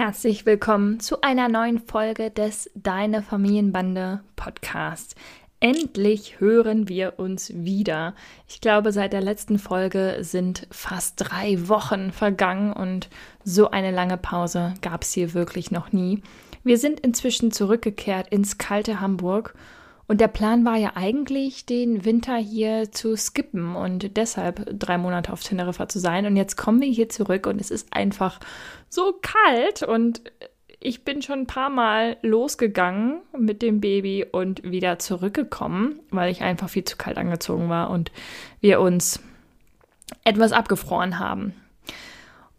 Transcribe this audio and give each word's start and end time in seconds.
Herzlich 0.00 0.46
willkommen 0.46 0.98
zu 0.98 1.20
einer 1.20 1.50
neuen 1.50 1.78
Folge 1.78 2.30
des 2.30 2.70
Deine 2.74 3.20
Familienbande 3.20 4.22
Podcast. 4.34 5.14
Endlich 5.60 6.40
hören 6.40 6.88
wir 6.88 7.18
uns 7.18 7.52
wieder. 7.54 8.14
Ich 8.48 8.62
glaube, 8.62 8.92
seit 8.92 9.12
der 9.12 9.20
letzten 9.20 9.58
Folge 9.58 10.16
sind 10.20 10.66
fast 10.70 11.16
drei 11.18 11.68
Wochen 11.68 12.12
vergangen 12.12 12.72
und 12.72 13.10
so 13.44 13.72
eine 13.72 13.90
lange 13.90 14.16
Pause 14.16 14.72
gab 14.80 15.02
es 15.02 15.12
hier 15.12 15.34
wirklich 15.34 15.70
noch 15.70 15.92
nie. 15.92 16.22
Wir 16.64 16.78
sind 16.78 17.00
inzwischen 17.00 17.52
zurückgekehrt 17.52 18.28
ins 18.28 18.56
kalte 18.56 19.02
Hamburg 19.02 19.54
und 20.10 20.20
der 20.20 20.26
Plan 20.26 20.64
war 20.64 20.74
ja 20.74 20.96
eigentlich, 20.96 21.66
den 21.66 22.04
Winter 22.04 22.34
hier 22.34 22.90
zu 22.90 23.14
skippen 23.14 23.76
und 23.76 24.16
deshalb 24.16 24.66
drei 24.76 24.98
Monate 24.98 25.32
auf 25.32 25.44
Teneriffa 25.44 25.88
zu 25.88 26.00
sein. 26.00 26.26
Und 26.26 26.34
jetzt 26.34 26.56
kommen 26.56 26.80
wir 26.80 26.88
hier 26.88 27.08
zurück 27.08 27.46
und 27.46 27.60
es 27.60 27.70
ist 27.70 27.94
einfach 27.94 28.40
so 28.88 29.14
kalt 29.22 29.84
und 29.84 30.20
ich 30.80 31.04
bin 31.04 31.22
schon 31.22 31.42
ein 31.42 31.46
paar 31.46 31.70
Mal 31.70 32.16
losgegangen 32.22 33.20
mit 33.38 33.62
dem 33.62 33.80
Baby 33.80 34.26
und 34.28 34.68
wieder 34.68 34.98
zurückgekommen, 34.98 36.00
weil 36.10 36.32
ich 36.32 36.42
einfach 36.42 36.70
viel 36.70 36.82
zu 36.82 36.96
kalt 36.96 37.16
angezogen 37.16 37.68
war 37.68 37.90
und 37.90 38.10
wir 38.60 38.80
uns 38.80 39.20
etwas 40.24 40.50
abgefroren 40.50 41.20
haben. 41.20 41.54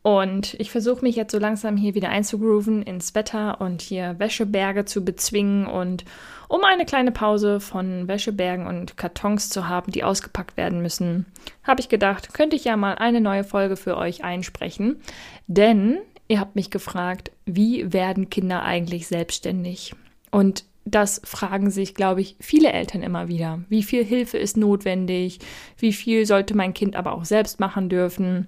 Und 0.04 0.56
ich 0.56 0.72
versuche 0.72 1.04
mich 1.04 1.16
jetzt 1.16 1.32
so 1.32 1.38
langsam 1.38 1.78
hier 1.78 1.94
wieder 1.94 2.10
einzugrooven 2.10 2.82
ins 2.82 3.14
Wetter 3.14 3.62
und 3.62 3.84
hier 3.84 4.18
Wäscheberge 4.18 4.86
zu 4.86 5.06
bezwingen. 5.06 5.68
Und 5.68 6.06
um 6.48 6.64
eine 6.64 6.86
kleine 6.86 7.12
Pause 7.12 7.60
von 7.60 8.08
Wäschebergen 8.08 8.66
und 8.66 8.98
Kartons 8.98 9.50
zu 9.50 9.68
haben, 9.68 9.92
die 9.92 10.04
ausgepackt 10.04 10.58
werden 10.58 10.82
müssen, 10.82 11.28
habe 11.64 11.82
ich 11.82 11.90
gedacht, 11.90 12.34
könnte 12.34 12.56
ich 12.56 12.66
ja 12.66 12.78
mal 12.78 12.96
eine 12.96 13.22
neue 13.22 13.44
Folge 13.44 13.76
für 13.76 13.96
euch 13.96 14.24
einsprechen. 14.24 15.00
Denn 15.46 16.00
ihr 16.28 16.40
habt 16.40 16.56
mich 16.56 16.72
gefragt, 16.72 17.32
wie 17.46 17.94
werden 17.94 18.32
Kinder 18.32 18.64
eigentlich 18.64 19.08
selbstständig? 19.08 19.94
Und 20.32 20.66
das 20.84 21.22
fragen 21.24 21.70
sich, 21.70 21.94
glaube 21.94 22.22
ich, 22.22 22.38
viele 22.40 22.72
Eltern 22.72 23.04
immer 23.04 23.28
wieder. 23.28 23.60
Wie 23.70 23.84
viel 23.84 24.04
Hilfe 24.04 24.40
ist 24.40 24.58
notwendig? 24.58 25.38
Wie 25.78 25.94
viel 25.94 26.26
sollte 26.26 26.56
mein 26.56 26.74
Kind 26.74 26.96
aber 26.96 27.14
auch 27.14 27.26
selbst 27.26 27.60
machen 27.60 27.88
dürfen? 27.88 28.48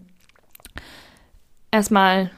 Erstmal 1.74 2.30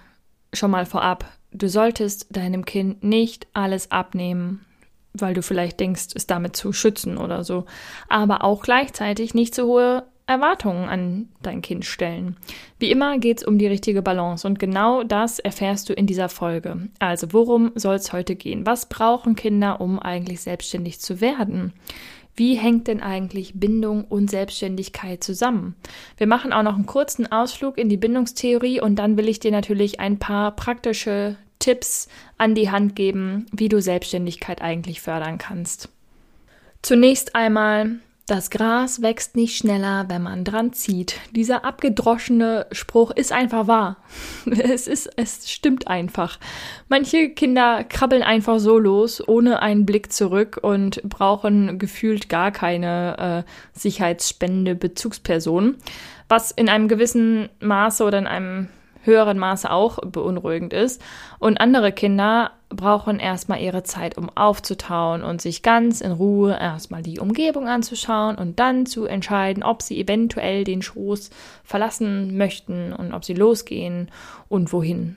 schon 0.53 0.71
mal 0.71 0.85
vorab, 0.85 1.25
du 1.51 1.67
solltest 1.67 2.27
deinem 2.29 2.63
Kind 2.63 3.03
nicht 3.03 3.47
alles 3.51 3.91
abnehmen, 3.91 4.65
weil 5.11 5.33
du 5.33 5.41
vielleicht 5.41 5.81
denkst, 5.81 6.07
es 6.15 6.25
damit 6.25 6.55
zu 6.55 6.71
schützen 6.71 7.17
oder 7.17 7.43
so, 7.43 7.65
aber 8.07 8.45
auch 8.45 8.61
gleichzeitig 8.61 9.33
nicht 9.33 9.53
so 9.53 9.65
hohe 9.67 10.03
Erwartungen 10.25 10.87
an 10.87 11.27
dein 11.41 11.61
Kind 11.61 11.83
stellen. 11.83 12.37
Wie 12.79 12.89
immer 12.89 13.17
geht 13.17 13.39
es 13.39 13.43
um 13.43 13.57
die 13.57 13.67
richtige 13.67 14.01
Balance 14.01 14.47
und 14.47 14.57
genau 14.57 15.03
das 15.03 15.39
erfährst 15.39 15.89
du 15.89 15.93
in 15.93 16.07
dieser 16.07 16.29
Folge. 16.29 16.87
Also 16.99 17.33
worum 17.33 17.73
soll 17.75 17.95
es 17.95 18.13
heute 18.13 18.37
gehen? 18.37 18.65
Was 18.65 18.87
brauchen 18.87 19.35
Kinder, 19.35 19.81
um 19.81 19.99
eigentlich 19.99 20.39
selbstständig 20.39 21.01
zu 21.01 21.19
werden? 21.19 21.73
Wie 22.35 22.55
hängt 22.55 22.87
denn 22.87 23.01
eigentlich 23.01 23.53
Bindung 23.55 24.03
und 24.03 24.29
Selbstständigkeit 24.29 25.23
zusammen? 25.23 25.75
Wir 26.17 26.27
machen 26.27 26.51
auch 26.51 26.63
noch 26.63 26.75
einen 26.75 26.85
kurzen 26.85 27.31
Ausflug 27.31 27.77
in 27.77 27.87
die 27.87 27.97
Bindungstheorie 27.97 28.81
und 28.81 28.97
dann 28.97 29.17
will 29.17 29.29
ich 29.29 29.39
dir 29.39 29.51
natürlich 29.51 29.99
ein 29.99 30.19
paar 30.19 30.55
praktische 30.55 31.37
Tipps 31.59 32.09
an 32.37 32.53
die 32.53 32.69
Hand 32.69 32.95
geben, 32.95 33.45
wie 33.51 33.69
du 33.69 33.81
Selbstständigkeit 33.81 34.61
eigentlich 34.61 35.01
fördern 35.01 35.37
kannst. 35.37 35.89
Zunächst 36.81 37.35
einmal 37.35 37.99
das 38.27 38.49
Gras 38.49 39.03
wächst 39.03 39.35
nicht 39.35 39.55
schneller, 39.55 40.05
wenn 40.07 40.23
man 40.23 40.43
dran 40.43 40.73
zieht. 40.73 41.19
Dieser 41.31 41.63
abgedroschene 41.63 42.65
Spruch 42.71 43.11
ist 43.11 43.31
einfach 43.31 43.67
wahr. 43.67 43.97
Es 44.45 44.87
ist, 44.87 45.09
es 45.15 45.51
stimmt 45.51 45.87
einfach. 45.87 46.39
Manche 46.87 47.29
Kinder 47.29 47.83
krabbeln 47.83 48.23
einfach 48.23 48.59
so 48.59 48.79
los, 48.79 49.25
ohne 49.27 49.61
einen 49.61 49.85
Blick 49.85 50.11
zurück 50.11 50.59
und 50.61 51.01
brauchen 51.03 51.77
gefühlt 51.77 52.27
gar 52.29 52.51
keine 52.51 53.45
äh, 53.45 53.79
sicherheitsspendende 53.79 54.75
Bezugsperson, 54.75 55.75
was 56.27 56.51
in 56.51 56.67
einem 56.67 56.87
gewissen 56.87 57.49
Maße 57.59 58.03
oder 58.03 58.17
in 58.17 58.27
einem 58.27 58.69
höheren 59.05 59.37
Maße 59.37 59.69
auch 59.69 59.99
beunruhigend 59.99 60.73
ist. 60.73 61.01
Und 61.39 61.59
andere 61.59 61.91
Kinder 61.91 62.51
brauchen 62.69 63.19
erstmal 63.19 63.61
ihre 63.61 63.83
Zeit, 63.83 64.17
um 64.17 64.29
aufzutauen 64.35 65.23
und 65.23 65.41
sich 65.41 65.61
ganz 65.61 66.01
in 66.01 66.11
Ruhe 66.11 66.57
erstmal 66.59 67.01
die 67.01 67.19
Umgebung 67.19 67.67
anzuschauen 67.67 68.35
und 68.35 68.59
dann 68.59 68.85
zu 68.85 69.05
entscheiden, 69.05 69.63
ob 69.63 69.81
sie 69.81 69.99
eventuell 69.99 70.63
den 70.63 70.81
Schoß 70.81 71.29
verlassen 71.63 72.37
möchten 72.37 72.93
und 72.93 73.13
ob 73.13 73.23
sie 73.23 73.33
losgehen 73.33 74.09
und 74.49 74.73
wohin. 74.73 75.15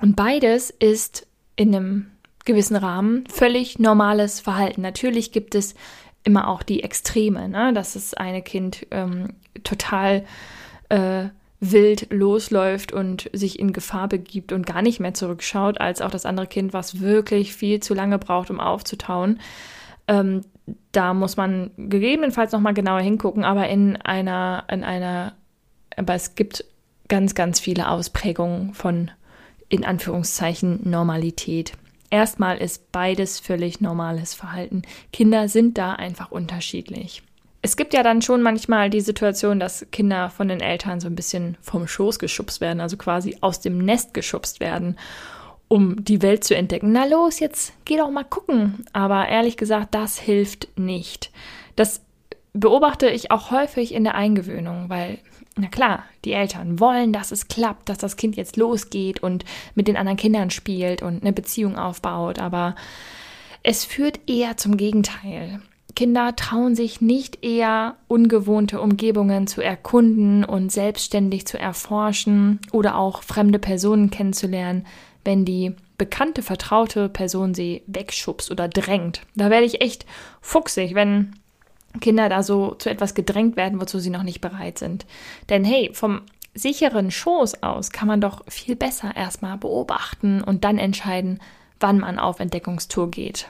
Und 0.00 0.16
beides 0.16 0.70
ist 0.70 1.26
in 1.56 1.74
einem 1.74 2.10
gewissen 2.44 2.76
Rahmen 2.76 3.24
völlig 3.28 3.78
normales 3.78 4.40
Verhalten. 4.40 4.82
Natürlich 4.82 5.32
gibt 5.32 5.54
es 5.54 5.74
immer 6.24 6.48
auch 6.48 6.62
die 6.62 6.82
Extreme, 6.82 7.48
ne? 7.48 7.72
dass 7.72 7.94
das 7.94 8.14
eine 8.14 8.42
Kind 8.42 8.86
ähm, 8.90 9.34
total 9.62 10.24
äh, 10.88 11.26
wild 11.60 12.12
losläuft 12.12 12.92
und 12.92 13.30
sich 13.32 13.58
in 13.58 13.72
Gefahr 13.72 14.08
begibt 14.08 14.52
und 14.52 14.66
gar 14.66 14.82
nicht 14.82 15.00
mehr 15.00 15.14
zurückschaut, 15.14 15.80
als 15.80 16.00
auch 16.00 16.10
das 16.10 16.26
andere 16.26 16.46
Kind, 16.46 16.72
was 16.72 17.00
wirklich 17.00 17.54
viel 17.54 17.80
zu 17.80 17.94
lange 17.94 18.18
braucht, 18.18 18.50
um 18.50 18.60
aufzutauen. 18.60 19.40
Ähm, 20.06 20.42
da 20.92 21.14
muss 21.14 21.36
man 21.36 21.70
gegebenenfalls 21.76 22.52
noch 22.52 22.60
mal 22.60 22.74
genauer 22.74 23.00
hingucken, 23.00 23.44
aber 23.44 23.68
in 23.68 23.96
einer, 23.96 24.64
in 24.70 24.84
einer, 24.84 25.34
aber 25.96 26.14
es 26.14 26.34
gibt 26.34 26.64
ganz, 27.08 27.34
ganz 27.34 27.60
viele 27.60 27.88
Ausprägungen 27.88 28.74
von 28.74 29.10
in 29.68 29.84
Anführungszeichen 29.84 30.88
Normalität. 30.88 31.72
Erstmal 32.10 32.58
ist 32.58 32.92
beides 32.92 33.40
völlig 33.40 33.80
normales 33.80 34.34
Verhalten. 34.34 34.82
Kinder 35.12 35.48
sind 35.48 35.78
da 35.78 35.94
einfach 35.94 36.30
unterschiedlich. 36.30 37.22
Es 37.64 37.78
gibt 37.78 37.94
ja 37.94 38.02
dann 38.02 38.20
schon 38.20 38.42
manchmal 38.42 38.90
die 38.90 39.00
Situation, 39.00 39.58
dass 39.58 39.86
Kinder 39.90 40.28
von 40.28 40.48
den 40.48 40.60
Eltern 40.60 41.00
so 41.00 41.06
ein 41.06 41.16
bisschen 41.16 41.56
vom 41.62 41.88
Schoß 41.88 42.18
geschubst 42.18 42.60
werden, 42.60 42.78
also 42.78 42.98
quasi 42.98 43.38
aus 43.40 43.58
dem 43.58 43.78
Nest 43.78 44.12
geschubst 44.12 44.60
werden, 44.60 44.98
um 45.66 46.04
die 46.04 46.20
Welt 46.20 46.44
zu 46.44 46.54
entdecken. 46.54 46.92
Na 46.92 47.06
los, 47.06 47.40
jetzt 47.40 47.72
geh 47.86 47.96
doch 47.96 48.10
mal 48.10 48.24
gucken. 48.24 48.84
Aber 48.92 49.30
ehrlich 49.30 49.56
gesagt, 49.56 49.94
das 49.94 50.18
hilft 50.18 50.78
nicht. 50.78 51.30
Das 51.74 52.02
beobachte 52.52 53.08
ich 53.08 53.30
auch 53.30 53.50
häufig 53.50 53.94
in 53.94 54.04
der 54.04 54.14
Eingewöhnung, 54.14 54.90
weil, 54.90 55.16
na 55.56 55.68
klar, 55.68 56.04
die 56.26 56.32
Eltern 56.32 56.80
wollen, 56.80 57.14
dass 57.14 57.32
es 57.32 57.48
klappt, 57.48 57.88
dass 57.88 57.96
das 57.96 58.18
Kind 58.18 58.36
jetzt 58.36 58.58
losgeht 58.58 59.22
und 59.22 59.46
mit 59.74 59.88
den 59.88 59.96
anderen 59.96 60.18
Kindern 60.18 60.50
spielt 60.50 61.00
und 61.00 61.22
eine 61.22 61.32
Beziehung 61.32 61.78
aufbaut, 61.78 62.38
aber 62.38 62.74
es 63.62 63.86
führt 63.86 64.20
eher 64.28 64.58
zum 64.58 64.76
Gegenteil. 64.76 65.62
Kinder 65.94 66.34
trauen 66.34 66.74
sich 66.74 67.00
nicht 67.00 67.44
eher 67.44 67.96
ungewohnte 68.08 68.80
Umgebungen 68.80 69.46
zu 69.46 69.62
erkunden 69.62 70.44
und 70.44 70.72
selbstständig 70.72 71.46
zu 71.46 71.58
erforschen 71.58 72.60
oder 72.72 72.96
auch 72.96 73.22
fremde 73.22 73.58
Personen 73.58 74.10
kennenzulernen, 74.10 74.86
wenn 75.24 75.44
die 75.44 75.72
bekannte, 75.96 76.42
vertraute 76.42 77.08
Person 77.08 77.54
sie 77.54 77.82
wegschubst 77.86 78.50
oder 78.50 78.68
drängt. 78.68 79.22
Da 79.36 79.50
werde 79.50 79.66
ich 79.66 79.80
echt 79.80 80.06
fuchsig, 80.40 80.94
wenn 80.94 81.36
Kinder 82.00 82.28
da 82.28 82.42
so 82.42 82.74
zu 82.74 82.90
etwas 82.90 83.14
gedrängt 83.14 83.56
werden, 83.56 83.80
wozu 83.80 84.00
sie 84.00 84.10
noch 84.10 84.24
nicht 84.24 84.40
bereit 84.40 84.78
sind. 84.78 85.06
Denn 85.48 85.64
hey, 85.64 85.90
vom 85.92 86.22
sicheren 86.54 87.10
Schoß 87.10 87.62
aus 87.62 87.90
kann 87.90 88.08
man 88.08 88.20
doch 88.20 88.42
viel 88.48 88.76
besser 88.76 89.14
erstmal 89.14 89.58
beobachten 89.58 90.42
und 90.42 90.64
dann 90.64 90.78
entscheiden, 90.78 91.40
wann 91.78 91.98
man 91.98 92.18
auf 92.18 92.40
Entdeckungstour 92.40 93.10
geht. 93.10 93.48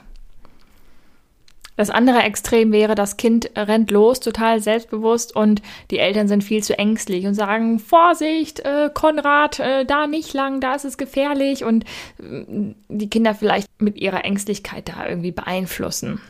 Das 1.75 1.89
andere 1.89 2.19
Extrem 2.19 2.71
wäre, 2.71 2.95
das 2.95 3.17
Kind 3.17 3.51
rennt 3.55 3.91
los, 3.91 4.19
total 4.19 4.61
selbstbewusst 4.61 5.35
und 5.35 5.61
die 5.91 5.99
Eltern 5.99 6.27
sind 6.27 6.43
viel 6.43 6.63
zu 6.63 6.77
ängstlich 6.77 7.25
und 7.25 7.33
sagen, 7.33 7.79
Vorsicht, 7.79 8.61
äh, 8.61 8.89
Konrad, 8.93 9.59
äh, 9.59 9.85
da 9.85 10.07
nicht 10.07 10.33
lang, 10.33 10.61
da 10.61 10.75
ist 10.75 10.85
es 10.85 10.97
gefährlich 10.97 11.63
und 11.63 11.83
äh, 12.19 12.73
die 12.87 13.09
Kinder 13.09 13.35
vielleicht 13.35 13.67
mit 13.79 13.97
ihrer 13.97 14.23
Ängstlichkeit 14.23 14.87
da 14.87 15.07
irgendwie 15.07 15.31
beeinflussen. 15.31 16.21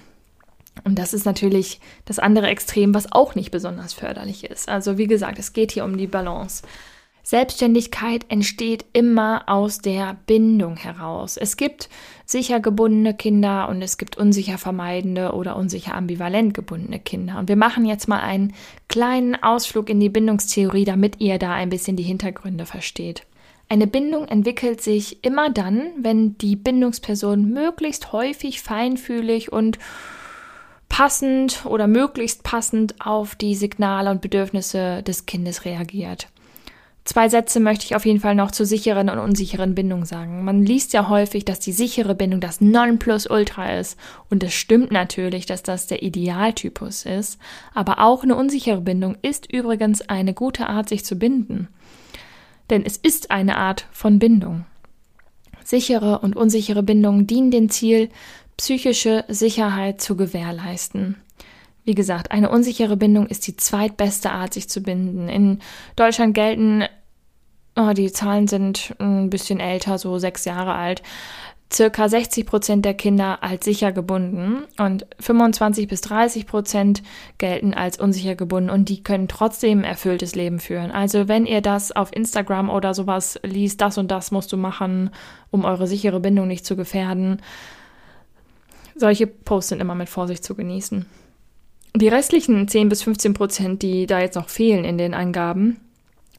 Und 0.84 1.00
das 1.00 1.14
ist 1.14 1.26
natürlich 1.26 1.80
das 2.06 2.20
andere 2.20 2.48
Extrem, 2.48 2.94
was 2.94 3.12
auch 3.12 3.36
nicht 3.36 3.52
besonders 3.52 3.94
förderlich 3.94 4.44
ist. 4.44 4.68
Also 4.68 4.98
wie 4.98 5.08
gesagt, 5.08 5.40
es 5.40 5.54
geht 5.54 5.72
hier 5.72 5.86
um 5.86 5.98
die 5.98 6.08
Balance. 6.08 6.64
Selbstständigkeit 7.26 8.24
entsteht 8.30 8.86
immer 8.94 9.46
aus 9.48 9.80
der 9.80 10.16
Bindung 10.28 10.78
heraus. 10.78 11.38
Es 11.38 11.58
gibt 11.58 11.90
sicher 12.24 12.60
gebundene 12.60 13.16
Kinder 13.16 13.68
und 13.68 13.82
es 13.82 13.98
gibt 13.98 14.16
unsicher 14.16 14.60
vermeidende 14.60 15.32
oder 15.32 15.56
unsicher 15.56 15.96
ambivalent 15.96 16.54
gebundene 16.54 17.00
Kinder. 17.00 17.40
Und 17.40 17.50
wir 17.50 17.56
machen 17.56 17.84
jetzt 17.84 18.08
mal 18.08 18.20
einen 18.20 18.54
kleinen 18.90 19.42
Ausflug 19.42 19.90
in 19.90 20.00
die 20.00 20.10
Bindungstheorie, 20.10 20.86
damit 20.86 21.20
ihr 21.20 21.40
da 21.40 21.52
ein 21.52 21.70
bisschen 21.70 21.96
die 21.96 22.04
Hintergründe 22.04 22.68
versteht. 22.68 23.24
Eine 23.70 23.88
Bindung 23.88 24.28
entwickelt 24.28 24.82
sich 24.82 25.24
immer 25.26 25.50
dann, 25.50 25.94
wenn 25.98 26.38
die 26.38 26.56
Bindungsperson 26.56 27.50
möglichst 27.50 28.12
häufig 28.12 28.62
feinfühlig 28.62 29.52
und 29.52 29.80
passend 30.90 31.66
oder 31.66 31.88
möglichst 31.88 32.44
passend 32.44 33.02
auf 33.04 33.34
die 33.34 33.56
Signale 33.56 34.12
und 34.12 34.22
Bedürfnisse 34.22 35.02
des 35.02 35.26
Kindes 35.26 35.66
reagiert. 35.66 36.28
Zwei 37.06 37.30
Sätze 37.30 37.60
möchte 37.60 37.86
ich 37.86 37.96
auf 37.96 38.04
jeden 38.08 38.20
Fall 38.20 38.34
noch 38.34 38.50
zur 38.50 38.66
sicheren 38.66 39.12
und 39.12 39.20
unsicheren 39.20 39.76
Bindung 39.76 40.06
sagen. 40.06 40.44
Man 40.44 40.66
liest 40.66 40.92
ja 40.92 41.08
häufig, 41.08 41.46
dass 41.46 41.60
die 41.60 41.72
sichere 41.72 42.16
Bindung 42.16 42.42
das 42.42 42.62
Nonplusultra 42.62 43.78
ist. 43.78 44.00
Und 44.32 44.44
es 44.44 44.56
stimmt 44.56 44.92
natürlich, 44.92 45.46
dass 45.46 45.62
das 45.62 45.86
der 45.86 46.02
Idealtypus 46.02 47.06
ist. 47.06 47.38
Aber 47.76 48.00
auch 48.00 48.24
eine 48.24 48.36
unsichere 48.36 48.82
Bindung 48.82 49.18
ist 49.22 49.52
übrigens 49.54 50.02
eine 50.02 50.34
gute 50.34 50.68
Art, 50.68 50.90
sich 50.90 51.06
zu 51.06 51.16
binden. 51.16 51.68
Denn 52.72 52.84
es 52.84 52.98
ist 52.98 53.30
eine 53.30 53.58
Art 53.58 53.86
von 53.92 54.18
Bindung. 54.18 54.66
Sichere 55.64 56.20
und 56.20 56.36
unsichere 56.36 56.82
Bindungen 56.82 57.28
dienen 57.28 57.52
dem 57.52 57.70
Ziel, 57.70 58.10
psychische 58.58 59.26
Sicherheit 59.28 60.02
zu 60.02 60.16
gewährleisten. 60.16 61.18
Wie 61.86 61.96
gesagt, 61.96 62.32
eine 62.32 62.50
unsichere 62.50 62.98
Bindung 62.98 63.28
ist 63.28 63.46
die 63.48 63.56
zweitbeste 63.56 64.32
Art, 64.32 64.54
sich 64.54 64.68
zu 64.68 64.82
binden. 64.82 65.30
In 65.30 65.60
Deutschland 65.96 66.34
gelten, 66.34 66.84
oh, 67.76 67.94
die 67.94 68.12
Zahlen 68.12 68.48
sind 68.48 68.96
ein 69.00 69.30
bisschen 69.30 69.60
älter, 69.60 70.00
so 70.00 70.18
sechs 70.18 70.46
Jahre 70.46 70.74
alt, 70.74 71.04
circa 71.72 72.08
60 72.08 72.46
Prozent 72.46 72.86
der 72.86 72.94
Kinder 72.94 73.44
als 73.44 73.66
sicher 73.66 73.92
gebunden 73.92 74.64
und 74.78 75.06
25 75.20 75.88
bis 75.88 76.02
30 76.02 76.48
Prozent 76.48 77.04
gelten 77.38 77.74
als 77.74 78.00
unsicher 78.00 78.36
gebunden 78.36 78.70
und 78.70 78.90
die 78.90 79.04
können 79.04 79.28
trotzdem 79.28 79.80
ein 79.80 79.84
erfülltes 79.84 80.36
Leben 80.36 80.60
führen. 80.60 80.92
Also 80.92 81.28
wenn 81.28 81.46
ihr 81.46 81.62
das 81.62 81.92
auf 81.92 82.16
Instagram 82.16 82.70
oder 82.70 82.94
sowas 82.94 83.40
liest, 83.44 83.82
das 83.82 83.98
und 83.98 84.10
das 84.10 84.32
musst 84.32 84.52
du 84.54 84.58
machen, 84.58 85.10
um 85.52 85.66
eure 85.66 85.88
sichere 85.88 86.20
Bindung 86.20 86.48
nicht 86.48 86.66
zu 86.66 86.76
gefährden, 86.76 87.42
solche 88.96 89.28
Posts 89.28 89.70
sind 89.70 89.82
immer 89.82 89.96
mit 89.96 90.10
Vorsicht 90.10 90.44
zu 90.44 90.56
genießen. 90.56 91.06
Die 91.96 92.10
restlichen 92.10 92.68
10 92.68 92.90
bis 92.90 93.04
15 93.04 93.34
Prozent, 93.34 93.82
die 93.82 94.06
da 94.06 94.20
jetzt 94.20 94.36
noch 94.36 94.50
fehlen 94.50 94.84
in 94.84 94.98
den 94.98 95.14
Angaben, 95.14 95.80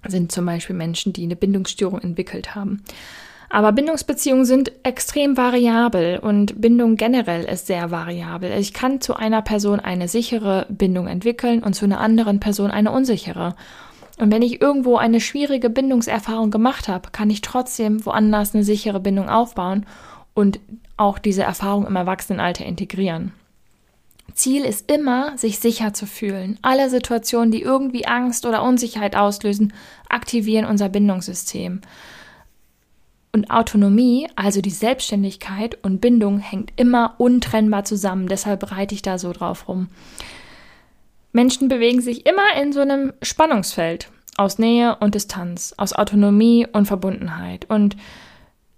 sind 0.06 0.31
zum 0.31 0.44
Beispiel 0.44 0.76
Menschen, 0.76 1.14
die 1.14 1.25
eine 1.25 1.35
Bindungsstörung 1.35 1.99
entwickelt 1.99 2.55
haben. 2.55 2.82
Aber 3.49 3.73
Bindungsbeziehungen 3.73 4.44
sind 4.44 4.70
extrem 4.82 5.38
variabel 5.38 6.19
und 6.19 6.61
Bindung 6.61 6.97
generell 6.97 7.44
ist 7.44 7.69
sehr 7.69 7.91
variabel. 7.91 8.53
Ich 8.58 8.75
kann 8.75 9.00
zu 9.00 9.14
einer 9.14 9.41
Person 9.41 9.81
eine 9.81 10.08
sichere 10.08 10.67
Bindung 10.69 11.06
entwickeln 11.06 11.62
und 11.62 11.73
zu 11.73 11.87
einer 11.87 12.00
anderen 12.00 12.38
Person 12.38 12.70
eine 12.70 12.91
unsichere. 12.91 13.55
Und 14.19 14.31
wenn 14.31 14.43
ich 14.43 14.61
irgendwo 14.61 14.97
eine 14.97 15.20
schwierige 15.20 15.70
Bindungserfahrung 15.70 16.50
gemacht 16.50 16.87
habe, 16.87 17.11
kann 17.12 17.31
ich 17.31 17.41
trotzdem 17.41 18.05
woanders 18.05 18.55
eine 18.55 18.62
sichere 18.62 19.00
Bindung 19.00 19.31
aufbauen 19.31 19.87
und 20.35 20.61
auch 20.99 21.19
diese 21.19 21.44
Erfahrung 21.44 21.87
im 21.87 21.97
Erwachsenenalter 21.97 22.67
integrieren. 22.67 23.32
Ziel 24.37 24.65
ist 24.65 24.91
immer, 24.93 25.37
sich 25.38 25.59
sicher 25.59 25.94
zu 25.94 26.06
fühlen. 26.06 26.59
Alle 26.62 26.91
Situationen, 26.91 27.50
die 27.50 27.62
irgendwie 27.62 28.06
Angst 28.06 28.47
oder 28.47 28.62
Unsicherheit 28.62 29.17
auslösen, 29.17 29.73
aktivieren 30.09 30.67
unser 30.67 30.91
Bindungssystem. 30.91 31.81
Und 33.33 33.50
Autonomie, 33.50 34.29
also 34.37 34.61
die 34.61 34.71
Selbstständigkeit 34.71 35.83
und 35.83 36.00
Bindung, 36.00 36.38
hängt 36.38 36.73
immer 36.77 37.15
untrennbar 37.19 37.85
zusammen. 37.85 38.29
Deshalb 38.29 38.71
reite 38.71 38.94
ich 38.94 39.03
da 39.03 39.19
so 39.19 39.33
drauf 39.33 39.69
rum. 39.69 39.88
Menschen 41.33 41.69
bewegen 41.69 42.00
sich 42.00 42.27
immer 42.27 42.55
in 42.61 42.73
so 42.73 42.81
einem 42.81 43.15
Spannungsfeld 43.23 44.11
aus 44.37 44.59
Nähe 44.59 44.97
und 44.97 45.15
Distanz, 45.15 45.75
aus 45.79 45.94
Autonomie 45.94 46.67
und 46.71 46.87
Verbundenheit. 46.87 47.67
Und 47.69 47.97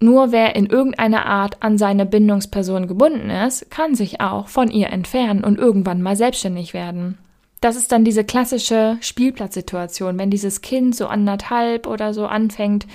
nur 0.00 0.30
wer 0.30 0.54
in 0.54 0.66
irgendeiner 0.66 1.26
Art 1.26 1.62
an 1.62 1.76
seine 1.76 2.06
Bindungsperson 2.06 2.86
gebunden 2.86 3.30
ist, 3.30 3.70
kann 3.70 3.94
sich 3.94 4.20
auch 4.20 4.48
von 4.48 4.70
ihr 4.70 4.90
entfernen 4.90 5.42
und 5.42 5.58
irgendwann 5.58 6.02
mal 6.02 6.16
selbstständig 6.16 6.72
werden. 6.72 7.18
Das 7.60 7.74
ist 7.74 7.90
dann 7.90 8.04
diese 8.04 8.22
klassische 8.22 8.98
Spielplatzsituation, 9.00 10.16
wenn 10.18 10.30
dieses 10.30 10.60
Kind 10.60 10.94
so 10.94 11.08
anderthalb 11.08 11.88
oder 11.88 12.14
so 12.14 12.26
anfängt, 12.26 12.86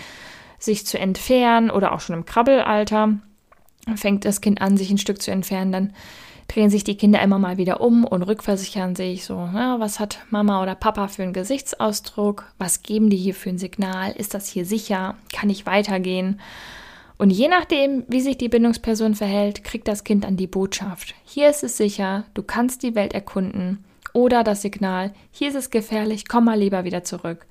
sich 0.57 0.85
zu 0.85 0.97
entfernen 0.97 1.69
oder 1.69 1.91
auch 1.91 1.99
schon 1.99 2.15
im 2.15 2.25
Krabbelalter 2.25 3.17
fängt 3.95 4.23
das 4.23 4.39
Kind 4.39 4.61
an, 4.61 4.77
sich 4.77 4.89
ein 4.89 4.97
Stück 4.97 5.21
zu 5.21 5.31
entfernen, 5.31 5.71
dann 5.73 5.93
drehen 6.47 6.69
sich 6.69 6.85
die 6.85 6.95
Kinder 6.95 7.21
immer 7.21 7.39
mal 7.39 7.57
wieder 7.57 7.81
um 7.81 8.05
und 8.05 8.23
rückversichern 8.23 8.95
sich 8.95 9.25
so, 9.25 9.33
ja, 9.53 9.79
was 9.79 9.99
hat 9.99 10.19
Mama 10.29 10.61
oder 10.61 10.75
Papa 10.75 11.07
für 11.09 11.23
einen 11.23 11.33
Gesichtsausdruck, 11.33 12.45
was 12.57 12.83
geben 12.83 13.09
die 13.09 13.17
hier 13.17 13.35
für 13.35 13.49
ein 13.49 13.57
Signal, 13.57 14.11
ist 14.13 14.33
das 14.33 14.47
hier 14.47 14.65
sicher, 14.65 15.15
kann 15.33 15.49
ich 15.49 15.65
weitergehen? 15.65 16.39
Und 17.23 17.29
je 17.29 17.47
nachdem, 17.47 18.03
wie 18.09 18.19
sich 18.19 18.37
die 18.37 18.49
Bindungsperson 18.49 19.15
verhält, 19.15 19.63
kriegt 19.63 19.87
das 19.87 20.03
Kind 20.03 20.25
dann 20.25 20.35
die 20.35 20.45
Botschaft. 20.45 21.15
Hier 21.23 21.49
ist 21.49 21.63
es 21.63 21.77
sicher, 21.77 22.25
du 22.33 22.43
kannst 22.43 22.83
die 22.83 22.95
Welt 22.95 23.13
erkunden. 23.13 23.85
Oder 24.11 24.43
das 24.43 24.61
Signal, 24.61 25.13
hier 25.31 25.47
ist 25.47 25.55
es 25.55 25.69
gefährlich, 25.69 26.27
komm 26.27 26.43
mal 26.43 26.59
lieber 26.59 26.83
wieder 26.83 27.05
zurück. 27.05 27.45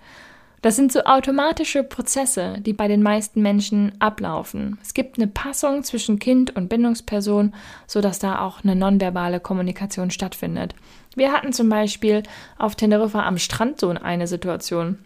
Das 0.60 0.76
sind 0.76 0.92
so 0.92 1.04
automatische 1.04 1.84
Prozesse, 1.84 2.56
die 2.60 2.74
bei 2.74 2.86
den 2.86 3.02
meisten 3.02 3.40
Menschen 3.40 3.92
ablaufen. 3.98 4.76
Es 4.82 4.92
gibt 4.92 5.16
eine 5.16 5.28
Passung 5.28 5.82
zwischen 5.84 6.18
Kind 6.18 6.54
und 6.54 6.68
Bindungsperson, 6.68 7.54
sodass 7.86 8.18
da 8.18 8.40
auch 8.40 8.62
eine 8.62 8.76
nonverbale 8.76 9.40
Kommunikation 9.40 10.10
stattfindet. 10.10 10.74
Wir 11.16 11.32
hatten 11.32 11.54
zum 11.54 11.70
Beispiel 11.70 12.24
auf 12.58 12.74
Teneriffa 12.74 13.24
am 13.24 13.38
Strand 13.38 13.80
so 13.80 13.88
eine 13.88 14.26
Situation 14.26 14.98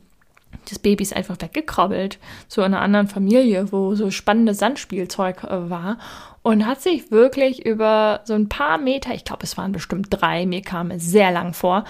das 0.67 0.79
Baby 0.79 1.03
ist 1.03 1.17
einfach 1.17 1.37
weggekrabbelt 1.41 2.19
zu 2.49 2.63
einer 2.63 2.81
anderen 2.81 3.09
Familie, 3.09 3.73
wo 3.73 3.95
so 3.95 4.11
spannendes 4.11 4.59
Sandspielzeug 4.59 5.45
äh, 5.45 5.71
war 5.71 5.99
und 6.43 6.67
hat 6.67 6.81
sich 6.81 7.11
wirklich 7.11 7.67
über 7.67 8.21
so 8.25 8.35
ein 8.35 8.49
paar 8.49 8.79
Meter, 8.79 9.15
ich 9.15 9.25
glaube, 9.25 9.45
es 9.45 9.57
waren 9.57 9.73
bestimmt 9.73 10.09
drei, 10.11 10.47
mir 10.47 10.63
kam 10.63 10.91
es 10.91 11.05
sehr 11.05 11.33
lang 11.33 11.55
vor, 11.55 11.85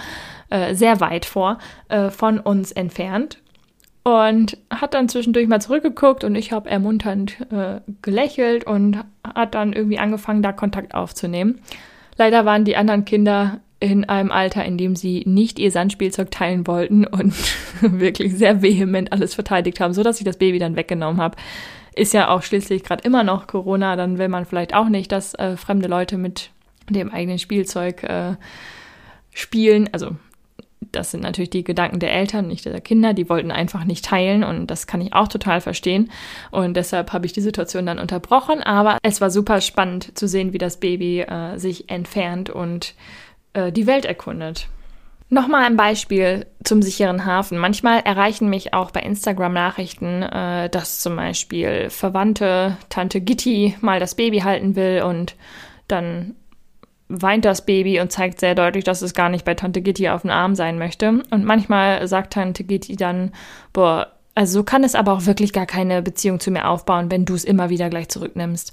äh, 0.49 0.73
sehr 0.73 0.99
weit 0.99 1.25
vor, 1.25 1.59
äh, 1.89 2.09
von 2.09 2.39
uns 2.39 2.71
entfernt 2.71 3.39
und 4.03 4.57
hat 4.69 4.93
dann 4.93 5.09
zwischendurch 5.09 5.47
mal 5.47 5.61
zurückgeguckt 5.61 6.23
und 6.23 6.35
ich 6.35 6.53
habe 6.53 6.69
ermunternd 6.69 7.41
äh, 7.51 7.81
gelächelt 8.01 8.63
und 8.63 9.03
hat 9.23 9.53
dann 9.53 9.73
irgendwie 9.73 9.99
angefangen, 9.99 10.41
da 10.41 10.53
Kontakt 10.53 10.93
aufzunehmen. 10.95 11.59
Leider 12.15 12.45
waren 12.45 12.63
die 12.63 12.77
anderen 12.77 13.05
Kinder 13.05 13.59
in 13.79 14.05
einem 14.05 14.31
Alter, 14.31 14.65
in 14.65 14.77
dem 14.77 14.95
sie 14.95 15.23
nicht 15.25 15.59
ihr 15.59 15.71
Sandspielzeug 15.71 16.31
teilen 16.31 16.65
wollten 16.65 17.05
und 17.05 17.33
wirklich 17.81 18.35
sehr 18.35 18.61
vehement 18.61 19.11
alles 19.11 19.35
verteidigt 19.35 19.79
haben, 19.79 19.93
so 19.93 20.03
dass 20.03 20.19
ich 20.19 20.25
das 20.25 20.37
Baby 20.37 20.59
dann 20.59 20.75
weggenommen 20.75 21.21
habe. 21.21 21.37
Ist 21.95 22.13
ja 22.13 22.29
auch 22.29 22.43
schließlich 22.43 22.83
gerade 22.83 23.03
immer 23.03 23.23
noch 23.23 23.47
Corona, 23.47 23.95
dann 23.95 24.17
will 24.17 24.29
man 24.29 24.45
vielleicht 24.45 24.73
auch 24.73 24.89
nicht, 24.89 25.11
dass 25.11 25.33
äh, 25.35 25.57
fremde 25.57 25.87
Leute 25.87 26.17
mit 26.17 26.51
dem 26.89 27.11
eigenen 27.11 27.39
Spielzeug 27.39 28.03
äh, 28.03 28.35
spielen. 29.31 29.89
Also 29.91 30.15
das 30.91 31.11
sind 31.11 31.21
natürlich 31.21 31.49
die 31.49 31.63
Gedanken 31.63 31.99
der 31.99 32.13
Eltern, 32.13 32.47
nicht 32.47 32.65
der 32.65 32.81
Kinder. 32.81 33.13
Die 33.13 33.29
wollten 33.29 33.51
einfach 33.51 33.83
nicht 33.83 34.05
teilen 34.05 34.43
und 34.43 34.67
das 34.67 34.87
kann 34.87 35.01
ich 35.01 35.13
auch 35.13 35.27
total 35.27 35.61
verstehen. 35.61 36.11
Und 36.51 36.75
deshalb 36.75 37.13
habe 37.13 37.25
ich 37.25 37.33
die 37.33 37.41
Situation 37.41 37.85
dann 37.85 37.99
unterbrochen. 37.99 38.61
Aber 38.61 38.97
es 39.03 39.19
war 39.21 39.29
super 39.29 39.61
spannend 39.61 40.17
zu 40.17 40.27
sehen, 40.27 40.53
wie 40.53 40.57
das 40.57 40.79
Baby 40.79 41.21
äh, 41.21 41.57
sich 41.57 41.89
entfernt 41.89 42.49
und 42.49 42.95
äh, 43.57 43.71
die 43.71 43.87
Welt 43.87 44.05
erkundet. 44.05 44.67
Nochmal 45.29 45.65
ein 45.65 45.75
Beispiel 45.75 46.45
zum 46.63 46.81
sicheren 46.81 47.25
Hafen. 47.25 47.57
Manchmal 47.57 47.99
erreichen 47.99 48.49
mich 48.49 48.73
auch 48.73 48.91
bei 48.91 49.01
Instagram 49.01 49.51
Nachrichten, 49.51 50.23
äh, 50.23 50.69
dass 50.69 51.01
zum 51.01 51.17
Beispiel 51.17 51.89
Verwandte 51.89 52.77
Tante 52.89 53.19
Gitti 53.19 53.75
mal 53.81 53.99
das 53.99 54.15
Baby 54.15 54.39
halten 54.39 54.75
will 54.77 55.01
und 55.01 55.35
dann 55.89 56.35
weint 57.09 57.45
das 57.45 57.65
Baby 57.65 57.99
und 57.99 58.11
zeigt 58.11 58.39
sehr 58.39 58.55
deutlich, 58.55 58.83
dass 58.83 59.01
es 59.01 59.13
gar 59.13 59.29
nicht 59.29 59.43
bei 59.43 59.53
Tante 59.53 59.81
Gitti 59.81 60.07
auf 60.09 60.21
dem 60.21 60.31
Arm 60.31 60.55
sein 60.55 60.77
möchte. 60.77 61.21
Und 61.29 61.43
manchmal 61.43 62.07
sagt 62.07 62.33
Tante 62.33 62.63
Gitti 62.63 62.95
dann, 62.95 63.31
boah, 63.73 64.13
also 64.35 64.59
so 64.59 64.63
kann 64.63 64.83
es 64.83 64.95
aber 64.95 65.13
auch 65.13 65.25
wirklich 65.25 65.51
gar 65.51 65.65
keine 65.65 66.01
Beziehung 66.01 66.39
zu 66.39 66.51
mir 66.51 66.67
aufbauen, 66.67 67.09
wenn 67.11 67.25
du 67.25 67.33
es 67.33 67.43
immer 67.43 67.69
wieder 67.69 67.89
gleich 67.89 68.07
zurücknimmst 68.09 68.71